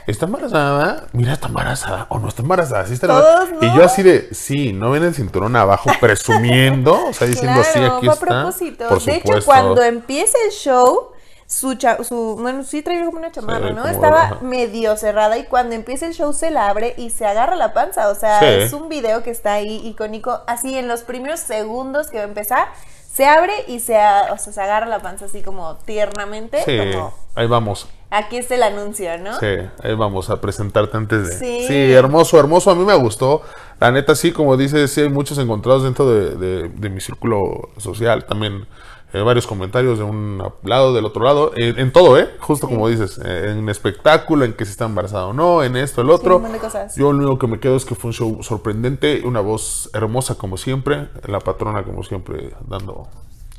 ¿Está 0.07 0.25
embarazada? 0.25 1.05
Mira, 1.13 1.35
está 1.35 1.49
embarazada. 1.49 2.07
O 2.09 2.19
no 2.19 2.29
está 2.29 2.41
embarazada, 2.41 2.87
sí 2.87 2.95
está 2.95 3.09
Todos, 3.09 3.21
embarazada. 3.51 3.61
¿no? 3.61 3.75
Y 3.75 3.79
yo 3.79 3.85
así 3.85 4.03
de, 4.03 4.29
sí, 4.33 4.73
no 4.73 4.91
ven 4.93 5.03
el 5.05 5.15
cinturón 5.15 5.55
abajo 5.55 5.91
presumiendo, 6.01 7.09
o 7.09 7.13
sea, 7.13 7.27
diciendo, 7.27 7.63
sí, 7.63 7.79
Claro, 7.79 7.97
aquí 7.99 8.07
fue 8.07 8.11
a 8.11 8.15
está. 8.15 8.27
propósito. 8.27 8.89
Por 8.89 9.03
de 9.03 9.13
hecho, 9.13 9.21
supuesto. 9.27 9.45
cuando 9.45 9.83
empieza 9.83 10.39
el 10.47 10.53
show, 10.53 11.12
su, 11.53 11.75
cha- 11.75 12.03
su 12.03 12.37
bueno, 12.41 12.65
sí 12.65 12.81
traía 12.83 13.05
como 13.05 13.19
una 13.19 13.31
chamarra, 13.31 13.69
Sí, 13.69 13.75
¿no? 13.75 13.87
Estaba 13.87 14.23
ajá. 14.23 14.39
medio 14.41 14.97
cerrada 14.97 15.37
y 15.37 15.45
cuando 15.45 15.75
empieza 15.75 16.07
el 16.07 16.15
show 16.15 16.33
se 16.33 16.51
la 16.51 16.69
abre 16.71 16.95
y 16.97 17.11
se 17.11 17.27
agarra 17.27 17.57
la 17.57 17.75
panza. 17.75 18.09
O 18.09 18.15
sea, 18.15 18.41
Sí. 18.41 18.47
es 18.47 18.73
un 18.73 18.89
video 18.89 19.23
que 19.23 19.31
está 19.31 19.53
ahí 19.55 19.81
icónico. 19.87 20.41
Así 20.47 20.77
en 20.79 20.89
los 20.89 21.03
primeros 21.03 21.41
segundos 21.41 22.09
que 22.09 22.17
va 22.17 22.25
a 22.25 22.27
empezar, 22.29 22.69
se 23.13 23.27
abre 23.27 23.53
y 23.69 23.81
se, 23.81 23.95
o 24.31 24.39
sea, 24.39 24.53
se 24.53 24.61
agarra 24.63 24.87
la 24.87 25.01
panza 25.01 25.27
así 25.27 25.43
como 25.43 25.77
tiernamente. 25.85 26.63
Sí, 26.65 26.79
Como, 26.95 27.13
ahí 27.35 27.47
vamos. 27.47 27.87
aquí 28.11 28.39
está 28.39 28.55
el 28.55 28.63
anuncio, 28.63 29.19
¿no? 29.19 29.39
Sí, 29.39 29.47
ahí 29.83 29.95
vamos 29.95 30.31
a 30.31 30.41
presentarte 30.41 30.97
antes 30.97 31.39
de. 31.39 31.67
Sí. 31.67 31.93
hermoso, 31.93 32.39
hermoso. 32.41 32.71
A 32.71 32.75
mí 32.75 32.85
me 32.85 32.95
gustó. 32.95 33.43
La 33.79 33.91
neta, 33.91 34.15
sí, 34.15 34.33
como 34.33 34.57
dices, 34.57 34.91
sí 34.91 35.03
hay 35.03 35.11
muchos 35.11 35.37
encontrados 35.37 35.83
dentro 35.85 36.09
de, 36.09 36.37
de- 36.37 36.69
de 36.71 36.89
mi 36.89 37.01
círculo 37.03 37.69
social. 37.77 38.25
También 38.25 38.67
eh, 39.13 39.21
varios 39.21 39.47
comentarios 39.47 39.99
de 39.99 40.05
un 40.05 40.43
lado, 40.63 40.95
del 40.95 41.05
otro 41.05 41.23
lado. 41.25 41.53
En, 41.57 41.79
en 41.79 41.93
todo, 41.93 42.19
¿eh? 42.19 42.31
Justo 42.41 42.69
como 42.69 42.89
dices. 42.89 43.21
eh, 43.25 43.49
en 43.57 43.69
espectáculo, 43.69 44.45
en 44.45 44.55
que 44.55 44.65
si 44.65 44.71
está 44.71 44.87
embarazada 44.87 45.27
o 45.27 45.33
no, 45.33 45.63
en 45.63 45.77
esto, 45.77 46.01
el 46.01 46.11
otro. 46.11 46.37
un 46.37 46.43
montón 46.43 46.59
de 46.61 46.65
cosas. 46.67 46.97
Yo 46.97 47.13
lo 47.13 47.19
único 47.19 47.39
que 47.39 47.47
me 47.47 47.61
quedo 47.61 47.77
es 47.77 47.85
que 47.85 47.95
fue 47.95 48.09
un 48.09 48.15
show 48.15 48.43
sorprendente. 48.43 49.23
Una 49.25 49.41
voz 49.41 49.91
hermosa, 49.95 50.35
como 50.37 50.57
siempre. 50.57 51.09
La 51.27 51.41
patrona, 51.41 51.83
como 51.85 52.03
siempre, 52.05 52.51
dando 52.67 53.09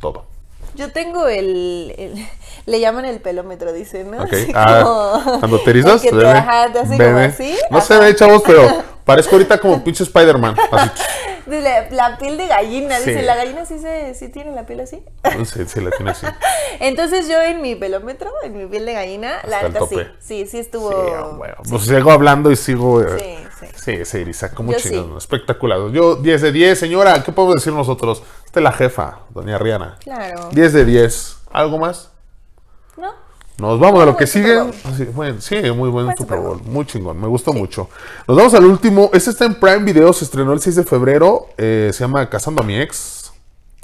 todo. 0.02 0.26
Yo 0.76 0.92
tengo 0.92 1.28
el, 1.28 1.94
el- 1.98 2.28
Le 2.66 2.80
llaman 2.80 3.06
el 3.06 3.20
pelómetro, 3.20 3.74
dicen, 3.74 4.10
¿no? 4.12 4.24
Ok. 4.24 4.34
Así 4.34 4.52
Ah, 4.56 4.82
como- 4.84 5.40
cuando 5.40 5.60
te 5.60 5.70
erizas, 5.70 6.04
ajá, 6.14 6.68
bebé. 6.70 7.06
como 7.06 7.18
así. 7.20 7.56
No 7.70 7.82
se 7.82 7.94
ajá. 7.94 8.04
ve, 8.04 8.16
chavos, 8.16 8.42
pero 8.46 8.68
parezco 9.06 9.36
ahorita 9.36 9.60
como 9.60 9.84
pinche 9.84 10.04
Spider-Man. 10.04 10.56
Así. 10.72 10.90
La, 11.46 11.90
la 11.90 12.18
piel 12.18 12.38
de 12.38 12.48
gallina, 12.48 12.98
Sí. 13.00 13.10
dice, 13.10 13.22
la 13.24 13.36
gallina 13.36 13.66
sí, 13.66 13.78
se, 13.80 14.14
sí 14.16 14.30
tiene 14.30 14.52
la 14.52 14.66
piel 14.66 14.80
así. 14.80 15.04
Sí, 15.46 15.66
sí, 15.68 15.82
la 15.82 15.92
tiene 15.92 16.12
así. 16.12 16.26
Entonces 16.80 17.28
yo 17.28 17.42
en 17.42 17.62
mi 17.62 17.76
pelómetro, 17.76 18.32
en 18.44 18.58
mi 18.58 18.66
piel 18.68 18.86
de 18.86 18.94
gallina, 18.94 19.40
la 19.48 19.58
Hasta 19.58 19.68
el 19.68 19.74
neta 19.74 19.86
sí, 19.88 19.96
tope. 19.96 20.08
sí, 20.20 20.46
sí 20.48 20.60
estuvo... 20.60 20.90
Sí, 20.92 21.36
bueno. 21.38 21.56
Pues 21.70 21.82
sigo 21.84 22.12
hablando 22.12 22.50
y 22.52 22.56
sigo. 22.56 23.02
eh, 23.02 23.48
Sí, 23.60 23.68
sí. 23.68 23.98
Sí, 23.98 24.06
se 24.06 24.22
eriza 24.22 24.52
como 24.52 24.74
chingón. 24.74 25.12
sí. 25.12 25.18
Espectacular. 25.18 25.90
Yo, 25.92 26.16
10 26.16 26.42
de 26.42 26.52
10, 26.54 26.80
señora. 26.80 27.22
¿Qué 27.24 27.32
podemos 27.34 27.56
decir 27.56 27.74
nosotros? 27.74 28.24
Esta 28.46 28.60
es 28.60 28.64
la 28.64 28.72
jefa, 28.72 29.20
doña 29.30 29.58
Rihanna. 29.58 29.98
Claro. 30.00 30.50
10 30.52 30.74
de 30.74 30.86
10. 30.86 31.38
¿Algo 31.52 31.78
más? 31.78 32.13
¿No? 33.58 33.68
Nos 33.70 33.80
vamos 33.80 34.02
a 34.02 34.06
lo 34.06 34.18
que 34.18 34.26
sigue. 34.28 34.60
Así, 34.84 35.06
bueno, 35.06 35.40
sí, 35.40 35.56
muy 35.72 35.90
buen 35.90 36.16
Super 36.18 36.40
Bowl. 36.40 36.62
Muy 36.64 36.86
chingón. 36.86 37.20
Me 37.20 37.28
gustó 37.28 37.54
mucho. 37.54 37.90
Nos 38.28 38.36
vamos 38.36 38.54
al 38.56 38.66
último. 38.66 39.10
Este 39.14 39.30
está 39.30 39.46
en 39.46 39.56
Prime 39.56 39.84
Video. 39.84 40.12
Se 40.12 40.26
estrenó 40.26 40.54
el 40.54 40.60
6 40.60 40.76
de 40.78 40.84
febrero. 40.84 41.48
Eh, 41.58 41.92
se 41.94 42.00
llama 42.04 42.30
Casando 42.30 42.62
a 42.64 42.66
mi 42.66 42.80
ex. 42.80 43.32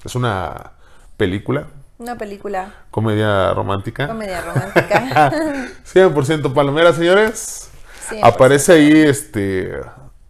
Es 0.04 0.16
una 0.16 0.72
película, 1.18 1.68
Una 1.98 2.18
película, 2.18 2.74
comedia 2.90 3.54
romántica. 3.54 4.08
comedia 4.08 4.42
romántica. 4.42 5.32
100% 5.94 6.54
palomera, 6.54 6.94
señores. 6.94 7.70
100%. 8.10 8.20
Aparece 8.24 8.74
ahí, 8.74 8.92
este, 8.94 9.72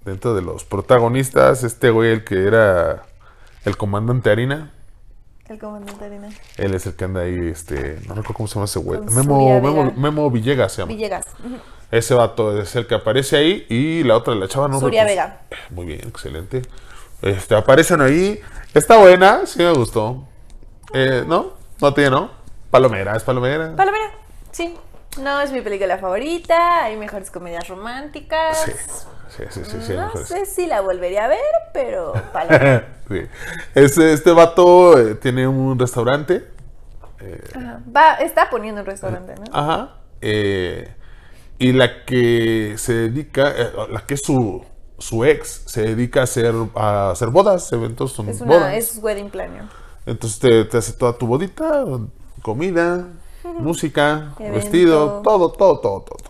dentro 0.04 0.34
de 0.34 0.42
los 0.42 0.66
protagonistas, 0.66 1.64
este 1.64 1.92
güey, 1.92 2.12
el 2.12 2.24
que 2.24 2.46
era 2.48 3.04
el 3.66 3.78
comandante 3.78 4.32
Harina. 4.32 4.74
El 5.50 5.58
comandante 5.58 6.06
Arena. 6.06 6.30
Él 6.58 6.76
es 6.76 6.86
el 6.86 6.96
que 6.96 7.06
anda 7.06 7.22
ahí, 7.22 7.36
este, 7.50 8.00
no 8.08 8.14
recuerdo 8.14 8.36
cómo 8.36 8.48
se 8.48 8.54
llama 8.54 8.66
ese 8.66 8.78
güey. 8.78 9.00
Memo, 9.02 9.60
Memo. 9.60 9.92
Memo 9.96 10.30
Villegas 10.30 10.74
se 10.74 10.84
llama. 10.84 10.94
Villegas. 10.94 11.26
Ese 11.90 12.14
vato 12.14 12.62
es 12.62 12.76
el 12.76 12.86
que 12.86 12.94
aparece 12.94 13.36
ahí 13.36 13.66
y 13.68 14.04
la 14.04 14.16
otra, 14.16 14.36
la 14.36 14.48
chava, 14.48 14.68
no 14.68 14.80
recuerdo. 14.80 15.08
Vega. 15.08 15.42
Muy 15.72 15.88
bien, 15.88 16.02
excelente. 16.08 16.62
Este, 17.24 17.56
aparecen 17.56 18.00
ahí. 18.02 18.40
Está 18.76 18.98
buena, 18.98 19.48
sí 19.48 19.58
me 19.58 19.72
gustó. 19.72 20.24
Eh, 20.94 21.24
¿No? 21.26 21.54
¿No 21.82 21.94
tiene, 21.96 22.12
no? 22.12 22.30
Palomera, 22.70 23.16
es 23.16 23.24
palomera. 23.24 23.76
Palomera, 23.76 24.12
sí. 24.52 24.76
No 25.20 25.42
es 25.42 25.52
mi 25.52 25.62
película 25.62 25.98
favorita, 25.98 26.84
hay 26.84 26.96
mejores 26.96 27.32
comedias 27.32 27.68
románticas. 27.68 28.62
sí, 28.66 28.72
sí, 29.50 29.62
sí, 29.64 29.72
sí. 29.72 29.78
sí, 29.88 29.94
no 29.94 30.12
sé 30.26 30.46
si 30.46 30.68
la 30.68 30.82
volvería 30.82 31.26
a 31.26 31.28
ver, 31.28 31.40
pero. 31.74 32.14
Sí. 33.10 33.22
Este, 33.74 34.14
este 34.14 34.32
vato 34.34 35.00
eh, 35.00 35.16
tiene 35.16 35.48
un 35.48 35.80
restaurante. 35.80 36.46
Ajá. 37.56 37.82
Va, 37.96 38.14
está 38.16 38.50
poniendo 38.50 38.82
un 38.82 38.88
restaurante, 38.88 39.34
¿no? 39.36 39.44
Ajá. 39.52 39.96
eh, 40.22 40.94
y 41.58 41.74
la 41.74 42.06
que 42.06 42.76
se 42.78 42.94
dedica, 42.94 43.50
eh, 43.58 43.72
la 43.92 44.06
que 44.06 44.14
es 44.14 44.22
su, 44.22 44.64
su 44.98 45.26
ex, 45.26 45.64
se 45.66 45.82
dedica 45.82 46.22
a 46.22 46.24
hacer, 46.24 46.54
a 46.76 47.12
hacer 47.12 47.30
bodas, 47.30 47.72
eventos, 47.74 48.14
son 48.14 48.30
Es 48.30 48.40
una, 48.42 48.54
bodas. 48.54 48.74
es 48.76 49.00
wedding 49.02 49.30
planner. 49.30 49.64
Entonces 50.06 50.40
te, 50.40 50.64
te 50.66 50.78
hace 50.78 50.94
toda 50.94 51.18
tu 51.18 51.28
bodita, 51.28 51.84
comida, 52.42 53.08
música, 53.58 54.34
Evento. 54.40 54.56
vestido, 54.56 55.22
todo, 55.22 55.52
todo, 55.52 55.80
todo, 55.80 56.02
todo. 56.02 56.29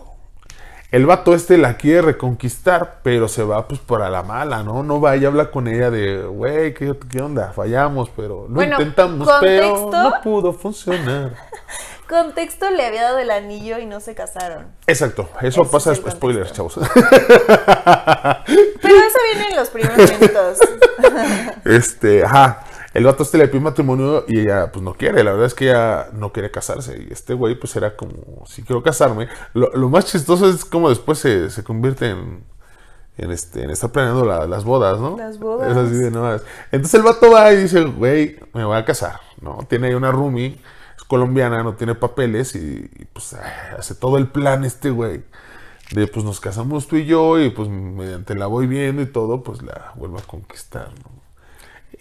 El 0.92 1.06
vato 1.06 1.36
este 1.36 1.60
la 1.60 1.78
quiere 1.78 2.02
reconquistar, 2.02 3.02
pero 3.04 3.28
se 3.28 3.44
va 3.44 3.68
pues 3.68 3.80
por 3.80 4.02
a 4.02 4.10
la 4.10 4.24
mala, 4.24 4.64
¿no? 4.64 4.82
No 4.82 5.00
va 5.00 5.16
y 5.18 5.26
habla 5.26 5.52
con 5.52 5.68
ella 5.68 5.92
de, 5.92 6.24
güey, 6.24 6.74
¿qué, 6.74 6.96
qué 7.12 7.22
onda? 7.22 7.54
Fallamos, 7.54 8.10
pero 8.16 8.48
lo 8.48 8.56
Bueno, 8.56 8.74
intentamos, 8.80 9.30
pero 9.40 9.92
no 9.92 10.14
pudo 10.24 10.52
funcionar. 10.52 11.34
Contexto 12.10 12.72
le 12.72 12.88
había 12.88 13.04
dado 13.04 13.20
el 13.20 13.30
anillo 13.30 13.78
y 13.78 13.86
no 13.86 14.00
se 14.00 14.16
casaron. 14.16 14.66
Exacto, 14.88 15.30
eso 15.42 15.64
pasa 15.70 15.92
es 15.92 15.98
después, 15.98 16.16
spoilers, 16.16 16.54
chavos. 16.54 16.80
Pero 18.82 18.96
eso 18.96 19.18
viene 19.32 19.50
en 19.52 19.56
los 19.56 19.70
primeros 19.70 20.12
minutos. 20.20 20.58
Este, 21.66 22.24
ajá. 22.24 22.66
El 23.00 23.06
vato 23.06 23.24
este 23.24 23.38
le 23.38 23.48
pide 23.48 23.62
matrimonio 23.62 24.26
y 24.28 24.40
ella 24.42 24.72
pues 24.72 24.84
no 24.84 24.94
quiere. 24.94 25.24
La 25.24 25.32
verdad 25.32 25.48
es 25.48 25.54
que 25.54 25.66
ella 25.70 26.10
no 26.14 26.32
quiere 26.34 26.52
casarse. 26.52 27.06
Y 27.10 27.14
este 27.14 27.34
güey 27.34 27.56
pues 27.56 27.76
era 27.76 27.96
como, 27.96 28.46
si 28.46 28.64
quiero 28.64 28.84
casarme. 28.84 29.28
Lo, 29.54 29.72
lo 29.76 29.90
más 29.90 30.06
chistoso 30.06 30.50
es 30.50 30.66
como 30.66 30.90
después 30.90 31.18
se, 31.20 31.50
se 31.50 31.64
convierte 31.64 32.10
en, 32.10 32.44
en, 33.18 33.32
este, 33.32 33.64
en 33.64 33.70
estar 33.72 33.92
planeando 33.92 34.26
la- 34.26 34.48
las 34.48 34.64
bodas, 34.66 35.00
¿no? 35.00 35.18
Las 35.18 35.40
bodas. 35.40 35.72
Es 35.72 35.78
así 35.78 35.96
de 35.96 36.12
nuevas. 36.12 36.44
Entonces 36.72 36.96
el 36.96 37.04
vato 37.04 37.32
va 37.32 37.52
y 37.54 37.58
dice, 37.58 37.84
güey, 37.86 38.38
me 38.54 38.66
voy 38.66 38.78
a 38.78 38.86
casar, 38.86 39.20
¿no? 39.42 39.60
Tiene 39.70 39.88
ahí 39.88 39.94
una 39.94 40.12
roomie. 40.12 40.60
colombiana, 41.08 41.64
no 41.64 41.74
tiene 41.76 41.96
papeles 41.96 42.56
y, 42.56 42.60
y, 43.00 43.06
pues 43.14 43.34
hace 43.78 43.96
todo 43.96 44.18
el 44.18 44.28
plan 44.28 44.64
este 44.66 44.92
güey. 44.92 45.24
De 45.92 46.08
pues 46.08 46.26
nos 46.26 46.40
casamos 46.40 46.88
tú 46.88 46.98
y 46.98 47.06
yo 47.06 47.40
y 47.40 47.50
pues 47.52 47.70
mediante 47.70 48.36
la 48.36 48.48
voy 48.48 48.68
viendo 48.68 49.02
y 49.02 49.08
todo, 49.08 49.44
pues 49.44 49.62
la 49.64 49.94
vuelvo 49.96 50.20
a 50.20 50.24
conquistar, 50.24 50.90
¿no? 51.04 51.19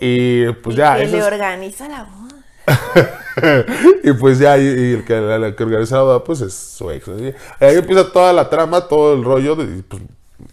Y 0.01 0.51
pues 0.53 0.77
Y 0.77 0.79
ya. 0.79 0.97
que 0.97 1.05
eso 1.05 1.13
le 1.17 1.19
es- 1.21 1.27
organiza 1.27 1.89
la 1.89 2.05
boda. 2.05 2.29
y 4.05 4.13
pues 4.13 4.39
ya, 4.39 4.59
y, 4.59 4.63
y 4.63 4.93
el 4.95 5.05
que, 5.05 5.15
organiza 5.15 5.97
la 5.97 6.03
boda, 6.03 6.25
pues 6.25 6.41
es 6.43 6.55
su 6.55 6.91
ex. 6.91 7.09
ahí 7.09 7.77
empieza 7.77 8.13
toda 8.13 8.33
la 8.33 8.49
trama, 8.51 8.83
todo 8.89 9.15
el 9.15 9.25
rollo, 9.25 9.57
de, 9.57 9.83
pues 9.83 10.03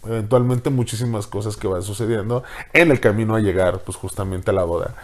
eventualmente 0.06 0.70
muchísimas 0.70 1.28
cosas 1.28 1.58
que 1.58 1.68
van 1.68 1.84
sucediendo 1.84 2.44
en 2.74 2.92
el 2.92 3.00
camino 3.00 3.36
a 3.36 3.40
llegar, 3.40 3.80
pues 3.80 3.98
justamente 3.98 4.52
a 4.52 4.54
la 4.54 4.64
boda. 4.64 4.96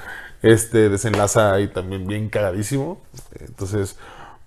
Este 0.41 0.89
desenlaza 0.89 1.54
ahí 1.54 1.67
también 1.67 2.08
bien 2.08 2.30
cagadísimo. 2.30 2.99
Entonces, 3.39 3.97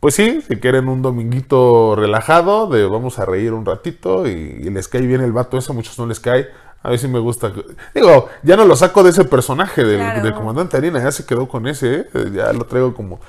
pues 0.00 0.14
sí, 0.14 0.40
si 0.48 0.56
quieren 0.56 0.88
un 0.88 1.02
dominguito 1.02 1.94
relajado, 1.96 2.66
de 2.68 2.84
vamos 2.86 3.18
a 3.18 3.24
reír 3.26 3.52
un 3.52 3.64
ratito 3.64 4.26
y, 4.26 4.30
y 4.32 4.70
les 4.70 4.88
cae 4.88 5.02
bien 5.02 5.20
el 5.20 5.32
vato 5.32 5.56
ese, 5.56 5.70
a 5.72 5.74
muchos 5.74 5.98
no 5.98 6.06
les 6.06 6.18
cae. 6.18 6.48
A 6.84 6.90
mí 6.90 6.98
sí 6.98 7.08
me 7.08 7.18
gusta. 7.18 7.50
Digo, 7.94 8.28
ya 8.42 8.56
no 8.56 8.64
lo 8.66 8.76
saco 8.76 9.02
de 9.02 9.10
ese 9.10 9.24
personaje 9.24 9.82
del, 9.84 9.96
Claro. 9.98 10.22
del 10.22 10.34
comandante 10.34 10.76
Harina, 10.76 11.02
ya 11.02 11.10
se 11.10 11.24
quedó 11.26 11.48
con 11.48 11.66
ese, 11.66 12.00
¿eh? 12.14 12.30
ya 12.32 12.52
lo 12.52 12.64
traigo 12.66 12.94
como... 12.94 13.20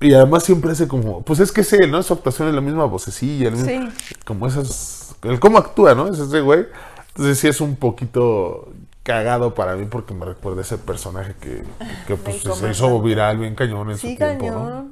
Y 0.00 0.12
además 0.14 0.44
siempre 0.44 0.70
hace 0.70 0.86
como, 0.86 1.22
pues 1.22 1.40
es 1.40 1.50
que 1.50 1.62
es 1.62 1.72
él, 1.72 1.90
¿no? 1.90 2.00
Su 2.04 2.12
actuación 2.12 2.46
es 2.48 2.54
la 2.54 2.60
misma 2.60 2.84
vocecilla, 2.84 3.48
el 3.48 3.54
mismo- 3.56 3.90
Sí. 3.98 4.16
como 4.24 4.46
esas, 4.46 5.16
el 5.22 5.40
cómo 5.40 5.58
actúa, 5.58 5.94
¿no? 5.96 6.06
Es 6.08 6.20
ese 6.20 6.40
güey. 6.40 6.66
Entonces 7.08 7.38
sí 7.40 7.48
es 7.48 7.60
un 7.60 7.74
poquito 7.74 8.68
cagado 9.02 9.54
para 9.54 9.74
mí 9.74 9.86
porque 9.86 10.14
me 10.14 10.24
recuerda 10.26 10.60
a 10.60 10.62
ese 10.62 10.76
personaje 10.78 11.34
que, 11.40 11.64
que 12.06 12.14
pues 12.16 12.42
se 12.42 12.70
hizo 12.70 13.00
viral 13.00 13.38
bien 13.38 13.54
cañón 13.56 13.90
en 13.90 13.96
Sí, 13.98 14.12
su 14.12 14.16
tiempo, 14.18 14.44
¿no? 14.50 14.52
cañón. 14.64 14.88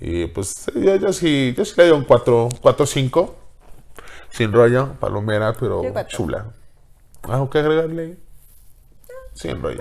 Y 0.00 0.26
pues 0.28 0.66
yo, 0.74 0.94
yo 0.96 1.12
sí, 1.12 1.52
yo 1.58 1.64
sí 1.64 1.74
le 1.76 1.88
doy 1.88 1.98
un 1.98 2.04
4, 2.04 2.48
4 2.62 2.86
5. 2.86 3.34
Sin 4.30 4.50
rollo, 4.52 4.94
palomera, 4.98 5.52
pero 5.58 5.82
chula. 6.08 6.46
¿Algo 7.22 7.50
que 7.50 7.58
agregarle? 7.58 8.18
Sin 9.34 9.62
rollo. 9.62 9.80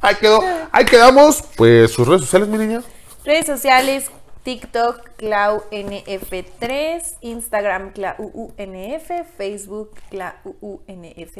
Ahí 0.00 0.14
quedó, 0.16 0.40
ahí 0.72 0.84
quedamos. 0.84 1.42
Pues 1.56 1.90
sus 1.92 2.06
redes 2.06 2.22
sociales, 2.22 2.48
mi 2.48 2.58
niña. 2.58 2.82
Redes 3.24 3.46
sociales, 3.46 4.10
TikTok, 4.42 5.08
ClauNF3, 5.18 7.02
Instagram, 7.22 7.92
ClauUNF, 7.92 9.10
Facebook, 9.36 9.92
ClauUNF. 10.10 11.36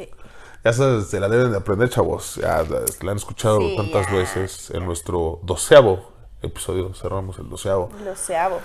Ya 0.63 0.73
se, 0.73 1.01
se 1.03 1.19
la 1.19 1.27
deben 1.27 1.51
de 1.51 1.57
aprender, 1.57 1.89
chavos. 1.89 2.35
Ya 2.35 2.63
la 3.01 3.11
han 3.11 3.17
escuchado 3.17 3.59
Sí, 3.59 3.75
tantas 3.75 4.07
ya. 4.07 4.13
veces 4.13 4.71
en 4.71 4.85
nuestro 4.85 5.39
doceavo 5.43 6.11
episodio. 6.41 6.93
Cerramos 6.93 7.37
el 7.39 7.49
doceavo. 7.49 7.89
Lo 8.03 8.15
seabo. 8.15 8.59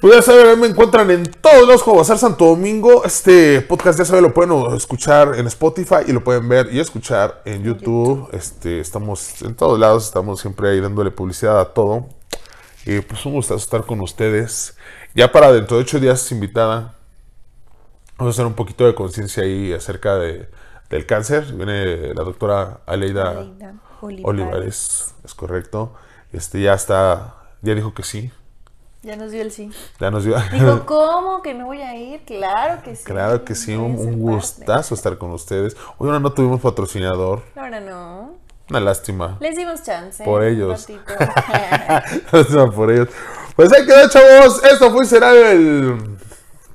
Pues 0.00 0.14
ya 0.14 0.22
saben, 0.22 0.58
me 0.58 0.66
encuentran 0.66 1.10
en 1.10 1.30
todos 1.30 1.68
los 1.68 1.82
como 1.82 1.98
Bazar 1.98 2.16
Santo 2.16 2.46
Domingo. 2.46 3.04
Este 3.04 3.60
podcast 3.60 3.98
ya 3.98 4.06
saben, 4.06 4.22
lo 4.22 4.32
pueden 4.32 4.74
escuchar 4.74 5.34
en 5.36 5.46
Spotify 5.46 5.96
y 6.06 6.12
lo 6.12 6.24
pueden 6.24 6.48
ver 6.48 6.72
y 6.72 6.80
escuchar 6.80 7.42
en 7.44 7.62
YouTube. 7.62 8.26
Este, 8.32 8.80
estamos 8.80 9.42
en 9.42 9.54
todos 9.54 9.78
lados, 9.78 10.06
estamos 10.06 10.40
siempre 10.40 10.70
ahí 10.70 10.80
dándole 10.80 11.10
publicidad 11.10 11.60
a 11.60 11.74
todo. 11.74 12.08
Y 12.86 13.00
pues 13.00 13.26
un 13.26 13.34
gusto 13.34 13.54
estar 13.54 13.84
con 13.84 14.00
ustedes. 14.00 14.74
Ya 15.14 15.30
para 15.30 15.52
dentro 15.52 15.76
de 15.76 15.82
ocho 15.82 16.00
días 16.00 16.32
invitada. 16.32 16.94
Vamos 18.16 18.32
a 18.32 18.36
hacer 18.36 18.46
un 18.46 18.54
poquito 18.54 18.86
de 18.86 18.94
conciencia 18.94 19.42
ahí 19.42 19.70
acerca 19.74 20.16
de, 20.16 20.48
del 20.88 21.04
cáncer. 21.04 21.52
Viene 21.52 22.14
la 22.14 22.24
doctora 22.24 22.80
Aleida 22.86 23.32
Aleida 23.32 23.74
Olivares. 24.00 24.24
Olivares, 24.24 25.14
es 25.26 25.34
correcto. 25.34 25.92
Este 26.32 26.62
ya 26.62 26.72
está, 26.72 27.34
ya 27.60 27.74
dijo 27.74 27.92
que 27.92 28.02
sí. 28.02 28.32
Ya 29.02 29.16
nos 29.16 29.30
dio 29.30 29.40
el 29.40 29.50
sí. 29.50 29.70
Ya 29.98 30.10
nos 30.10 30.24
dio. 30.24 30.36
Dijo, 30.52 30.84
¿cómo 30.86 31.40
que 31.40 31.54
no 31.54 31.64
voy 31.66 31.80
a 31.80 31.96
ir? 31.96 32.20
Claro 32.26 32.82
que 32.82 32.94
sí. 32.94 33.04
Claro 33.04 33.44
que 33.44 33.54
sí, 33.54 33.74
un, 33.74 34.18
gustazo 34.20 34.94
estar 34.94 35.16
con 35.16 35.30
ustedes. 35.30 35.74
Hoy 35.96 36.08
ahora 36.08 36.20
no 36.20 36.32
tuvimos 36.32 36.60
patrocinador, 36.60 37.42
Ahora 37.56 37.80
no. 37.80 38.34
una 38.68 38.80
lástima. 38.80 39.38
Les 39.40 39.56
dimos 39.56 39.82
chance. 39.82 40.22
Por 40.22 40.44
ellos. 40.44 40.86
lástima 42.32 42.70
por 42.70 42.92
ellos. 42.92 43.08
Pues 43.56 43.72
ahí 43.72 43.86
quedó, 43.86 44.06
chavos. 44.10 44.62
Esto 44.64 44.90
fue 44.90 45.06
será 45.06 45.32
el. 45.32 46.18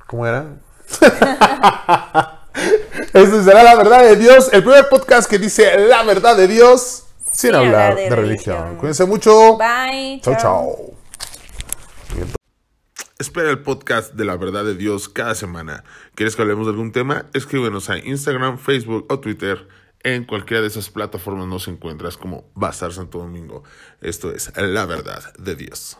¿Cómo 0.08 0.26
era? 0.26 0.46
Esto 3.12 3.42
será 3.44 3.62
la 3.62 3.76
verdad 3.76 4.00
de 4.00 4.16
Dios. 4.16 4.52
El 4.52 4.64
primer 4.64 4.88
podcast 4.88 5.30
que 5.30 5.38
dice 5.38 5.78
la 5.86 6.02
verdad 6.02 6.36
de 6.36 6.48
Dios 6.48 7.04
sin, 7.30 7.54
hablar 7.54 7.94
de, 7.94 8.10
religión. 8.10 8.76
Cuídense 8.78 9.04
mucho. 9.04 9.56
Bye. 9.58 10.20
Chao, 10.22 10.36
chao. 10.36 10.95
Espera 13.18 13.48
el 13.48 13.60
podcast 13.60 14.12
de 14.12 14.26
la 14.26 14.36
verdad 14.36 14.62
de 14.62 14.74
Dios 14.74 15.08
cada 15.08 15.34
semana. 15.34 15.84
¿Quieres 16.14 16.36
que 16.36 16.42
hablemos 16.42 16.66
de 16.66 16.72
algún 16.72 16.92
tema? 16.92 17.24
Escríbenos 17.32 17.88
a 17.88 17.96
Instagram, 17.96 18.58
Facebook 18.58 19.06
o 19.08 19.20
Twitter. 19.20 19.68
En 20.02 20.24
cualquiera 20.24 20.60
de 20.60 20.66
esas 20.66 20.90
plataformas 20.90 21.46
nos 21.46 21.66
encuentras 21.66 22.18
como 22.18 22.50
Bazar 22.54 22.92
Santo 22.92 23.16
Domingo. 23.18 23.64
Esto 24.02 24.32
es 24.32 24.52
la 24.54 24.84
verdad 24.84 25.32
de 25.38 25.56
Dios. 25.56 25.96